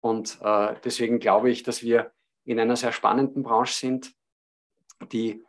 Und 0.00 0.40
deswegen 0.84 1.18
glaube 1.18 1.50
ich, 1.50 1.62
dass 1.62 1.82
wir 1.82 2.12
in 2.44 2.58
einer 2.58 2.76
sehr 2.76 2.90
spannenden 2.90 3.42
Branche 3.42 3.74
sind, 3.74 4.14
die 5.12 5.44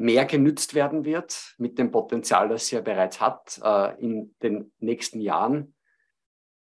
mehr 0.00 0.24
genützt 0.24 0.74
werden 0.74 1.04
wird 1.04 1.54
mit 1.58 1.78
dem 1.78 1.90
Potenzial, 1.90 2.48
das 2.48 2.66
sie 2.66 2.76
ja 2.76 2.80
bereits 2.80 3.20
hat 3.20 3.60
äh, 3.62 4.00
in 4.00 4.34
den 4.42 4.72
nächsten 4.78 5.20
Jahren. 5.20 5.74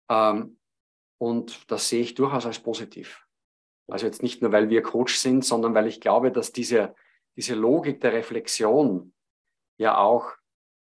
Ähm, 0.09 0.58
und 1.19 1.71
das 1.71 1.89
sehe 1.89 2.01
ich 2.01 2.15
durchaus 2.15 2.47
als 2.47 2.61
positiv. 2.61 3.27
Also 3.89 4.07
jetzt 4.07 4.23
nicht 4.23 4.43
nur, 4.43 4.53
weil 4.53 4.71
wir 4.71 4.83
Coach 4.83 5.17
sind, 5.17 5.45
sondern 5.45 5.75
weil 5.75 5.87
ich 5.87 6.01
glaube, 6.01 6.31
dass 6.31 6.53
diese, 6.53 6.95
diese 7.37 7.55
Logik 7.55 8.01
der 8.01 8.13
Reflexion 8.13 9.13
ja 9.79 9.99
auch 9.99 10.33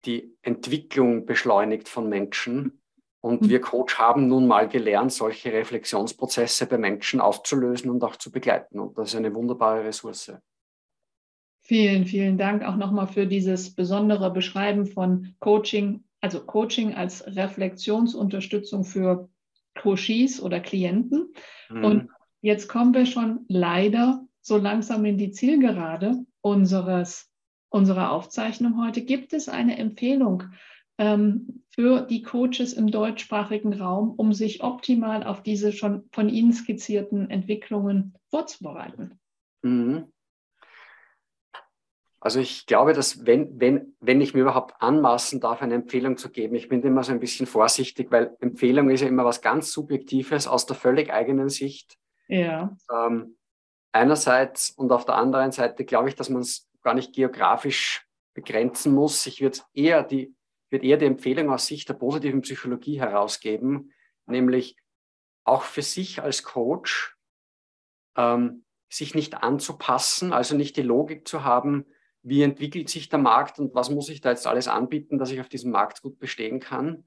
die 0.06 0.36
Entwicklung 0.42 1.26
beschleunigt 1.26 1.90
von 1.90 2.10
Menschen. 2.10 2.82
Und 3.22 3.42
mhm. 3.44 3.50
wir 3.50 3.62
Coach 3.62 3.98
haben 3.98 4.28
nun 4.28 4.48
mal 4.48 4.68
gelernt, 4.68 5.12
solche 5.12 5.52
Reflexionsprozesse 5.52 6.66
bei 6.68 6.78
Menschen 6.78 7.22
auszulösen 7.22 7.90
und 7.92 8.04
auch 8.04 8.16
zu 8.16 8.32
begleiten. 8.32 8.80
Und 8.80 8.98
das 8.98 9.10
ist 9.10 9.16
eine 9.16 9.34
wunderbare 9.34 9.84
Ressource. 9.84 10.34
Vielen, 11.64 12.06
vielen 12.06 12.38
Dank 12.38 12.64
auch 12.64 12.76
nochmal 12.76 13.08
für 13.08 13.28
dieses 13.28 13.74
besondere 13.76 14.32
Beschreiben 14.32 14.88
von 14.88 15.36
Coaching, 15.40 16.04
also 16.20 16.44
Coaching 16.44 16.96
als 16.96 17.26
Reflexionsunterstützung 17.28 18.84
für 18.84 19.30
Coaches 19.76 20.42
oder 20.42 20.60
Klienten. 20.60 21.34
Mhm. 21.70 21.84
Und 21.84 22.10
jetzt 22.42 22.68
kommen 22.68 22.94
wir 22.94 23.06
schon 23.06 23.46
leider 23.48 24.26
so 24.42 24.58
langsam 24.58 25.06
in 25.06 25.18
die 25.18 25.32
Zielgerade 25.32 26.26
unseres, 26.42 27.32
unserer 27.70 28.12
Aufzeichnung 28.12 28.84
heute. 28.84 29.02
Gibt 29.04 29.34
es 29.34 29.50
eine 29.50 29.78
Empfehlung 29.78 30.44
ähm, 30.98 31.64
für 31.70 32.02
die 32.02 32.22
Coaches 32.22 32.74
im 32.74 32.92
deutschsprachigen 32.92 33.74
Raum, 33.74 34.12
um 34.12 34.34
sich 34.34 34.64
optimal 34.64 35.24
auf 35.24 35.44
diese 35.44 35.72
schon 35.72 36.04
von 36.12 36.30
Ihnen 36.30 36.54
skizzierten 36.54 37.30
Entwicklungen 37.30 38.16
vorzubereiten? 38.30 39.20
Mhm. 39.62 40.12
Also 42.24 42.40
ich 42.40 42.68
glaube, 42.68 42.94
dass 42.94 43.26
wenn, 43.26 43.60
wenn, 43.60 43.96
wenn 44.00 44.22
ich 44.22 44.36
mir 44.36 44.42
überhaupt 44.42 44.80
anmaßen 44.80 45.40
darf, 45.40 45.64
eine 45.64 45.74
Empfehlung 45.74 46.18
zu 46.18 46.30
geben, 46.30 46.54
ich 46.54 46.70
bin 46.70 46.84
immer 46.84 47.04
so 47.04 47.12
ein 47.12 47.20
bisschen 47.20 47.48
vorsichtig, 47.48 48.12
weil 48.12 48.38
Empfehlung 48.40 48.92
ist 48.92 49.02
ja 49.02 49.08
immer 49.08 49.26
was 49.26 49.42
ganz 49.42 49.72
Subjektives 49.72 50.48
aus 50.48 50.68
der 50.68 50.76
völlig 50.76 51.12
eigenen 51.12 51.50
Sicht. 51.50 51.98
Ja. 52.28 52.78
Ähm, 52.94 53.38
einerseits 53.92 54.70
und 54.70 54.92
auf 54.92 55.06
der 55.06 55.16
anderen 55.16 55.52
Seite 55.52 55.84
glaube 55.84 56.10
ich, 56.10 56.16
dass 56.16 56.30
man 56.30 56.44
es 56.44 56.70
gar 56.84 56.94
nicht 56.94 57.12
geografisch 57.14 58.08
begrenzen 58.36 58.94
muss. 58.94 59.26
Ich 59.26 59.42
würde 59.42 59.58
eher 59.74 60.04
die, 60.04 60.36
würde 60.70 60.86
eher 60.86 60.98
die 60.98 61.08
Empfehlung 61.08 61.50
aus 61.50 61.66
Sicht 61.66 61.90
der 61.90 61.96
positiven 61.96 62.42
Psychologie 62.42 63.00
herausgeben, 63.00 63.94
nämlich 64.28 64.78
auch 65.44 65.64
für 65.64 65.82
sich 65.82 66.22
als 66.22 66.44
Coach 66.44 67.18
ähm, 68.16 68.64
sich 68.90 69.16
nicht 69.16 69.42
anzupassen, 69.42 70.34
also 70.34 70.56
nicht 70.56 70.78
die 70.78 70.84
Logik 70.84 71.28
zu 71.28 71.44
haben, 71.44 71.88
wie 72.24 72.44
entwickelt 72.44 72.90
sich 72.90 73.10
der 73.10 73.20
Markt 73.20 73.60
und 73.60 73.74
was 73.74 73.90
muss 73.90 74.10
ich 74.10 74.22
da 74.22 74.30
jetzt 74.30 74.48
alles 74.48 74.68
anbieten, 74.68 75.18
dass 75.18 75.32
ich 75.32 75.40
auf 75.40 75.50
diesem 75.50 75.72
Markt 75.72 76.02
gut 76.02 76.20
bestehen 76.20 76.60
kann, 76.60 77.04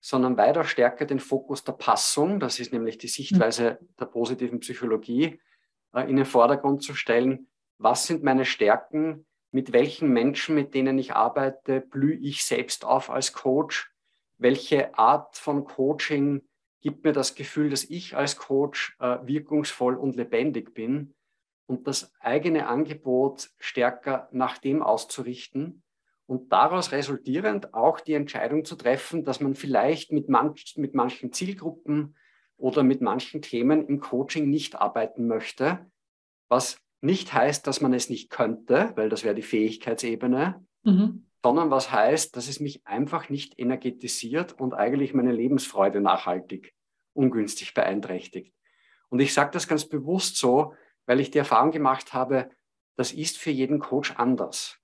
sondern 0.00 0.36
weiter 0.36 0.64
stärker 0.64 1.04
den 1.04 1.20
Fokus 1.20 1.64
der 1.64 1.72
Passung, 1.72 2.40
das 2.40 2.60
ist 2.60 2.72
nämlich 2.72 2.98
die 2.98 3.08
Sichtweise 3.08 3.78
der 3.98 4.06
positiven 4.06 4.60
Psychologie, 4.60 5.40
äh, 5.92 6.08
in 6.08 6.16
den 6.16 6.24
Vordergrund 6.24 6.82
zu 6.82 6.94
stellen. 6.94 7.48
Was 7.78 8.06
sind 8.06 8.22
meine 8.22 8.44
Stärken? 8.44 9.26
Mit 9.52 9.72
welchen 9.72 10.10
Menschen, 10.10 10.54
mit 10.54 10.74
denen 10.74 10.98
ich 10.98 11.14
arbeite, 11.14 11.80
blühe 11.80 12.16
ich 12.16 12.44
selbst 12.44 12.84
auf 12.84 13.10
als 13.10 13.32
Coach? 13.32 13.90
Welche 14.38 14.96
Art 14.98 15.36
von 15.36 15.64
Coaching 15.64 16.42
gibt 16.80 17.04
mir 17.04 17.12
das 17.12 17.34
Gefühl, 17.34 17.70
dass 17.70 17.84
ich 17.84 18.16
als 18.16 18.36
Coach 18.36 18.96
äh, 19.00 19.18
wirkungsvoll 19.22 19.96
und 19.96 20.14
lebendig 20.14 20.74
bin? 20.74 21.15
Und 21.66 21.86
das 21.86 22.14
eigene 22.20 22.68
Angebot 22.68 23.50
stärker 23.58 24.28
nach 24.32 24.58
dem 24.58 24.82
auszurichten 24.82 25.82
und 26.26 26.52
daraus 26.52 26.92
resultierend 26.92 27.74
auch 27.74 28.00
die 28.00 28.14
Entscheidung 28.14 28.64
zu 28.64 28.76
treffen, 28.76 29.24
dass 29.24 29.40
man 29.40 29.54
vielleicht 29.54 30.12
mit, 30.12 30.28
manch, 30.28 30.74
mit 30.76 30.94
manchen 30.94 31.32
Zielgruppen 31.32 32.16
oder 32.56 32.82
mit 32.82 33.00
manchen 33.00 33.42
Themen 33.42 33.86
im 33.86 34.00
Coaching 34.00 34.50
nicht 34.50 34.76
arbeiten 34.76 35.26
möchte, 35.26 35.90
was 36.48 36.80
nicht 37.00 37.32
heißt, 37.32 37.66
dass 37.66 37.80
man 37.80 37.92
es 37.92 38.10
nicht 38.10 38.30
könnte, 38.30 38.92
weil 38.96 39.08
das 39.08 39.22
wäre 39.22 39.34
die 39.34 39.42
Fähigkeitsebene, 39.42 40.64
mhm. 40.82 41.26
sondern 41.42 41.70
was 41.70 41.92
heißt, 41.92 42.34
dass 42.36 42.48
es 42.48 42.58
mich 42.58 42.86
einfach 42.86 43.28
nicht 43.28 43.58
energetisiert 43.58 44.58
und 44.58 44.74
eigentlich 44.74 45.14
meine 45.14 45.32
Lebensfreude 45.32 46.00
nachhaltig 46.00 46.74
ungünstig 47.12 47.74
beeinträchtigt. 47.74 48.54
Und 49.08 49.20
ich 49.20 49.32
sage 49.32 49.50
das 49.52 49.68
ganz 49.68 49.88
bewusst 49.88 50.36
so, 50.36 50.74
weil 51.06 51.20
ich 51.20 51.30
die 51.30 51.38
Erfahrung 51.38 51.70
gemacht 51.70 52.12
habe, 52.12 52.50
das 52.96 53.12
ist 53.12 53.38
für 53.38 53.50
jeden 53.50 53.78
Coach 53.78 54.14
anders. 54.16 54.78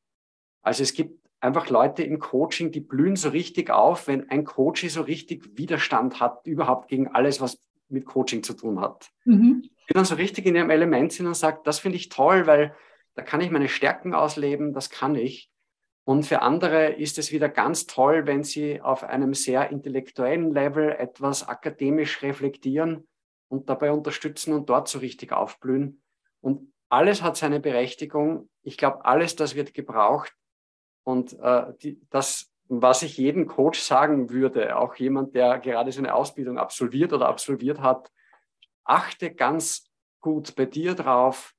Also 0.63 0.83
es 0.83 0.95
gibt 0.95 1.23
einfach 1.41 1.69
Leute 1.69 2.03
im 2.03 2.19
Coaching, 2.19 2.71
die 2.71 2.81
blühen 2.81 3.17
so 3.17 3.31
richtig 3.31 3.71
auf, 3.71 4.07
wenn 4.07 4.31
ein 4.31 4.45
Coach 4.45 4.89
so 4.89 5.03
richtig 5.03 5.59
Widerstand 5.59 6.21
hat, 6.21 6.47
überhaupt 6.47 6.89
gegen 6.89 7.09
alles, 7.09 7.41
was 7.41 7.59
mit 7.89 8.07
Coaching 8.07 8.43
zu 8.43 8.55
tun 8.55 8.81
hat. 8.81 9.11
Mhm. 9.25 9.63
Die 9.89 9.95
dann 9.95 10.05
so 10.05 10.15
richtig 10.15 10.47
in 10.47 10.55
ihrem 10.55 10.71
Element 10.71 11.13
sind 11.13 11.27
und 11.27 11.35
sagt, 11.35 11.67
das 11.67 11.81
finde 11.81 11.97
ich 11.97 12.09
toll, 12.09 12.47
weil 12.47 12.75
da 13.15 13.23
kann 13.23 13.41
ich 13.41 13.51
meine 13.51 13.69
Stärken 13.69 14.15
ausleben, 14.15 14.73
das 14.73 14.89
kann 14.89 15.17
ich. 15.17 15.51
Und 16.05 16.25
für 16.25 16.43
andere 16.43 16.93
ist 16.95 17.19
es 17.19 17.31
wieder 17.31 17.49
ganz 17.49 17.87
toll, 17.87 18.27
wenn 18.27 18.43
sie 18.43 18.81
auf 18.81 19.05
einem 19.05 19.35
sehr 19.35 19.71
intellektuellen 19.71 20.53
Level 20.53 20.91
etwas 20.91 21.47
akademisch 21.47 22.23
reflektieren 22.23 23.07
und 23.49 23.69
dabei 23.69 23.93
unterstützen 23.93 24.53
und 24.53 24.69
dort 24.69 24.89
so 24.89 24.99
richtig 24.99 25.33
aufblühen. 25.33 26.03
Und 26.43 26.71
alles 26.91 27.23
hat 27.23 27.39
seine 27.39 27.59
Berechtigung. 27.59 28.51
Ich 28.63 28.77
glaube, 28.77 29.07
alles 29.07 29.35
das 29.35 29.55
wird 29.55 29.73
gebraucht. 29.73 30.35
Und 31.05 31.33
äh, 31.41 31.73
die, 31.83 32.01
das, 32.11 32.53
was 32.69 33.03
ich 33.03 33.17
jedem 33.17 33.47
Coach 33.47 33.81
sagen 33.81 34.29
würde, 34.29 34.77
auch 34.77 34.95
jemand, 34.97 35.35
der 35.35 35.59
gerade 35.59 35.91
seine 35.91 36.15
Ausbildung 36.15 36.59
absolviert 36.59 37.15
oder 37.15 37.29
absolviert 37.29 37.81
hat, 37.81 38.11
achte 38.85 39.35
ganz 39.35 39.91
gut 40.21 40.55
bei 40.55 40.67
dir 40.67 40.95
drauf, 40.95 41.55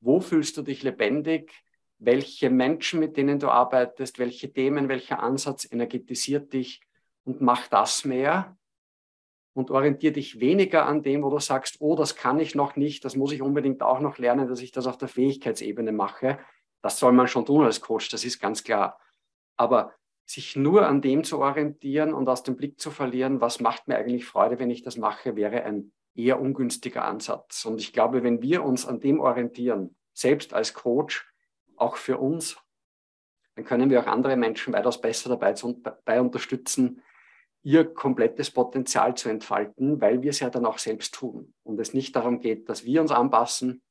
wo 0.00 0.20
fühlst 0.20 0.56
du 0.56 0.62
dich 0.62 0.82
lebendig, 0.82 1.52
welche 1.98 2.48
Menschen, 2.48 3.00
mit 3.00 3.16
denen 3.16 3.38
du 3.38 3.48
arbeitest, 3.48 4.18
welche 4.18 4.50
Themen, 4.50 4.88
welcher 4.88 5.22
Ansatz 5.22 5.70
energetisiert 5.70 6.52
dich 6.52 6.80
und 7.24 7.42
mach 7.42 7.68
das 7.68 8.04
mehr 8.04 8.56
und 9.52 9.70
orientiere 9.70 10.12
dich 10.12 10.40
weniger 10.40 10.86
an 10.86 11.02
dem, 11.02 11.22
wo 11.22 11.30
du 11.30 11.38
sagst, 11.38 11.76
oh, 11.80 11.96
das 11.96 12.16
kann 12.16 12.38
ich 12.38 12.54
noch 12.54 12.76
nicht, 12.76 13.04
das 13.04 13.16
muss 13.16 13.32
ich 13.32 13.42
unbedingt 13.42 13.82
auch 13.82 14.00
noch 14.00 14.18
lernen, 14.18 14.48
dass 14.48 14.60
ich 14.60 14.72
das 14.72 14.86
auf 14.86 14.98
der 14.98 15.08
Fähigkeitsebene 15.08 15.92
mache. 15.92 16.38
Das 16.82 16.98
soll 16.98 17.12
man 17.12 17.26
schon 17.26 17.46
tun 17.46 17.64
als 17.64 17.80
Coach, 17.80 18.08
das 18.08 18.24
ist 18.24 18.40
ganz 18.40 18.62
klar. 18.64 18.98
Aber 19.56 19.92
sich 20.24 20.54
nur 20.54 20.86
an 20.86 21.02
dem 21.02 21.24
zu 21.24 21.40
orientieren 21.40 22.14
und 22.14 22.28
aus 22.28 22.44
dem 22.44 22.56
Blick 22.56 22.80
zu 22.80 22.90
verlieren, 22.90 23.40
was 23.40 23.60
macht 23.60 23.88
mir 23.88 23.96
eigentlich 23.96 24.24
Freude, 24.24 24.58
wenn 24.58 24.70
ich 24.70 24.82
das 24.82 24.96
mache, 24.96 25.34
wäre 25.34 25.64
ein 25.64 25.92
eher 26.14 26.40
ungünstiger 26.40 27.04
Ansatz. 27.04 27.64
Und 27.64 27.80
ich 27.80 27.92
glaube, 27.92 28.22
wenn 28.22 28.40
wir 28.40 28.64
uns 28.64 28.86
an 28.86 29.00
dem 29.00 29.20
orientieren, 29.20 29.96
selbst 30.12 30.54
als 30.54 30.74
Coach, 30.74 31.26
auch 31.76 31.96
für 31.96 32.18
uns, 32.18 32.58
dann 33.56 33.64
können 33.64 33.90
wir 33.90 34.00
auch 34.00 34.06
andere 34.06 34.36
Menschen 34.36 34.72
weitaus 34.72 35.00
besser 35.00 35.30
dabei, 35.30 35.54
zu, 35.54 35.72
dabei 35.82 36.20
unterstützen, 36.20 37.02
ihr 37.62 37.84
komplettes 37.84 38.50
Potenzial 38.50 39.16
zu 39.16 39.28
entfalten, 39.28 40.00
weil 40.00 40.22
wir 40.22 40.30
es 40.30 40.40
ja 40.40 40.50
dann 40.50 40.64
auch 40.64 40.78
selbst 40.78 41.14
tun. 41.14 41.54
Und 41.62 41.78
es 41.78 41.92
nicht 41.92 42.16
darum 42.16 42.40
geht, 42.40 42.68
dass 42.68 42.84
wir 42.84 43.00
uns 43.00 43.10
anpassen, 43.10 43.82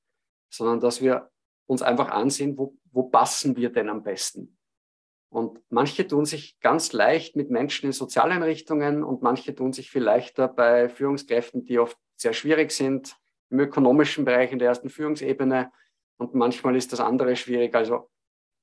sondern 0.50 0.80
dass 0.80 1.02
wir 1.02 1.30
uns 1.68 1.82
einfach 1.82 2.10
ansehen, 2.10 2.58
wo, 2.58 2.76
wo 2.92 3.04
passen 3.04 3.56
wir 3.56 3.70
denn 3.72 3.90
am 3.90 4.02
besten. 4.02 4.58
Und 5.32 5.62
manche 5.70 6.08
tun 6.08 6.26
sich 6.26 6.60
ganz 6.60 6.92
leicht 6.92 7.36
mit 7.36 7.52
Menschen 7.52 7.86
in 7.86 7.92
Sozialeinrichtungen 7.92 9.04
und 9.04 9.22
manche 9.22 9.54
tun 9.54 9.74
sich 9.74 9.92
viel 9.92 10.02
leichter 10.02 10.48
bei 10.48 10.90
Führungskräften, 10.90 11.66
die 11.66 11.78
oft 11.78 11.98
sehr 12.16 12.34
schwierig 12.34 12.72
sind, 12.72 13.16
im 13.52 13.60
ökonomischen 13.60 14.26
Bereich 14.26 14.52
in 14.52 14.58
der 14.58 14.70
ersten 14.70 14.90
Führungsebene. 14.90 15.72
Und 16.18 16.34
manchmal 16.34 16.76
ist 16.76 16.92
das 16.92 17.00
andere 17.00 17.36
schwierig. 17.36 17.76
Also 17.76 18.10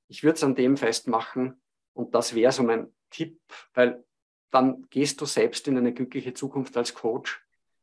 ich 0.09 0.25
würde 0.25 0.35
es 0.35 0.45
an 0.45 0.57
dem 0.57 0.77
festmachen. 0.77 1.63
Und 1.93 2.15
das 2.17 2.35
wäre 2.35 2.51
so 2.51 2.65
mein 2.65 2.93
Tipp, 3.11 3.41
weil 3.73 4.05
dann 4.51 4.87
gehst 4.91 5.21
du 5.21 5.27
selbst 5.27 5.69
in 5.69 5.77
eine 5.77 5.93
glückliche 5.93 6.35
Zukunft 6.35 6.77
als 6.77 6.95
Coach, 6.95 7.43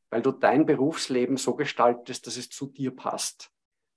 weil 0.09 0.21
du 0.21 0.31
dein 0.31 0.65
Berufsleben 0.65 1.37
so 1.37 1.55
gestaltest, 1.55 2.27
dass 2.27 2.37
es 2.37 2.49
zu 2.49 2.67
dir 2.67 2.91
passt 2.91 3.51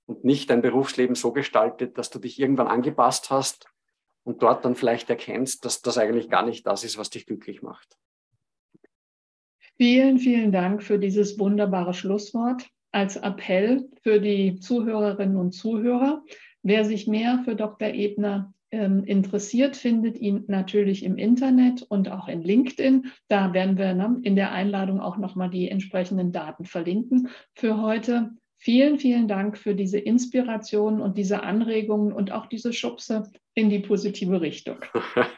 und 0.05 0.23
nicht 0.23 0.49
dein 0.49 0.61
Berufsleben 0.61 1.15
so 1.15 1.31
gestaltet, 1.31 1.97
dass 1.97 2.09
du 2.09 2.19
dich 2.19 2.39
irgendwann 2.39 2.67
angepasst 2.67 3.29
hast 3.29 3.67
und 4.23 4.41
dort 4.41 4.65
dann 4.65 4.75
vielleicht 4.75 5.09
erkennst, 5.09 5.63
dass 5.63 5.81
das 5.81 5.97
eigentlich 5.97 6.29
gar 6.29 6.45
nicht 6.45 6.65
das 6.65 6.83
ist, 6.83 6.97
was 6.97 7.09
dich 7.09 7.25
glücklich 7.25 7.61
macht. 7.61 7.97
Vielen, 9.77 10.17
vielen 10.17 10.51
Dank 10.51 10.81
für 10.81 10.97
dieses 10.97 11.37
wunderbare 11.37 11.93
Schlusswort. 11.93 12.67
Als 12.91 13.15
Appell 13.15 13.89
für 14.01 14.19
die 14.19 14.59
Zuhörerinnen 14.59 15.37
und 15.37 15.51
Zuhörer, 15.51 16.23
wer 16.63 16.83
sich 16.83 17.05
mehr 17.05 17.41
für 17.45 17.55
Dr. 17.55 17.89
Ebner 17.89 18.53
interessiert, 18.69 19.77
findet 19.77 20.17
ihn 20.17 20.43
natürlich 20.47 21.03
im 21.03 21.17
Internet 21.17 21.83
und 21.83 22.11
auch 22.11 22.27
in 22.27 22.41
LinkedIn. 22.41 23.11
Da 23.29 23.53
werden 23.53 23.77
wir 23.77 23.93
ne, 23.93 24.19
in 24.23 24.35
der 24.35 24.51
Einladung 24.51 24.99
auch 24.99 25.17
nochmal 25.17 25.49
die 25.49 25.69
entsprechenden 25.69 26.33
Daten 26.33 26.65
verlinken. 26.65 27.29
Für 27.55 27.81
heute 27.81 28.31
vielen, 28.57 28.99
vielen 28.99 29.27
Dank 29.27 29.57
für 29.57 29.73
diese 29.73 29.99
Inspiration 29.99 31.01
und 31.01 31.17
diese 31.17 31.43
Anregungen 31.43 32.11
und 32.11 32.31
auch 32.31 32.47
diese 32.47 32.73
Schubse 32.73 33.31
in 33.53 33.69
die 33.69 33.79
positive 33.79 34.41
Richtung. 34.41 34.79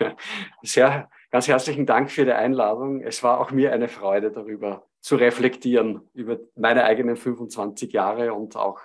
Sehr 0.64 1.10
ganz 1.30 1.48
herzlichen 1.48 1.86
Dank 1.86 2.10
für 2.10 2.26
die 2.26 2.32
Einladung. 2.32 3.02
Es 3.02 3.22
war 3.22 3.40
auch 3.40 3.52
mir 3.52 3.72
eine 3.74 3.90
Freude, 3.90 4.32
darüber 4.32 4.88
zu 5.02 5.16
reflektieren, 5.16 6.02
über 6.14 6.40
meine 6.56 6.84
eigenen 6.84 7.16
25 7.16 7.94
Jahre 7.94 8.34
und 8.34 8.56
auch, 8.56 8.80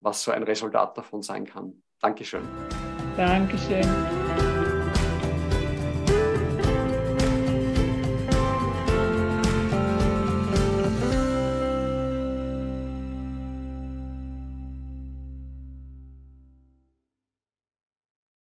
was 0.00 0.22
so 0.22 0.30
ein 0.30 0.42
Resultat 0.42 0.96
davon 0.96 1.22
sein 1.22 1.44
kann. 1.44 1.82
Dankeschön. 2.00 2.42
Dankeschön. 3.16 4.25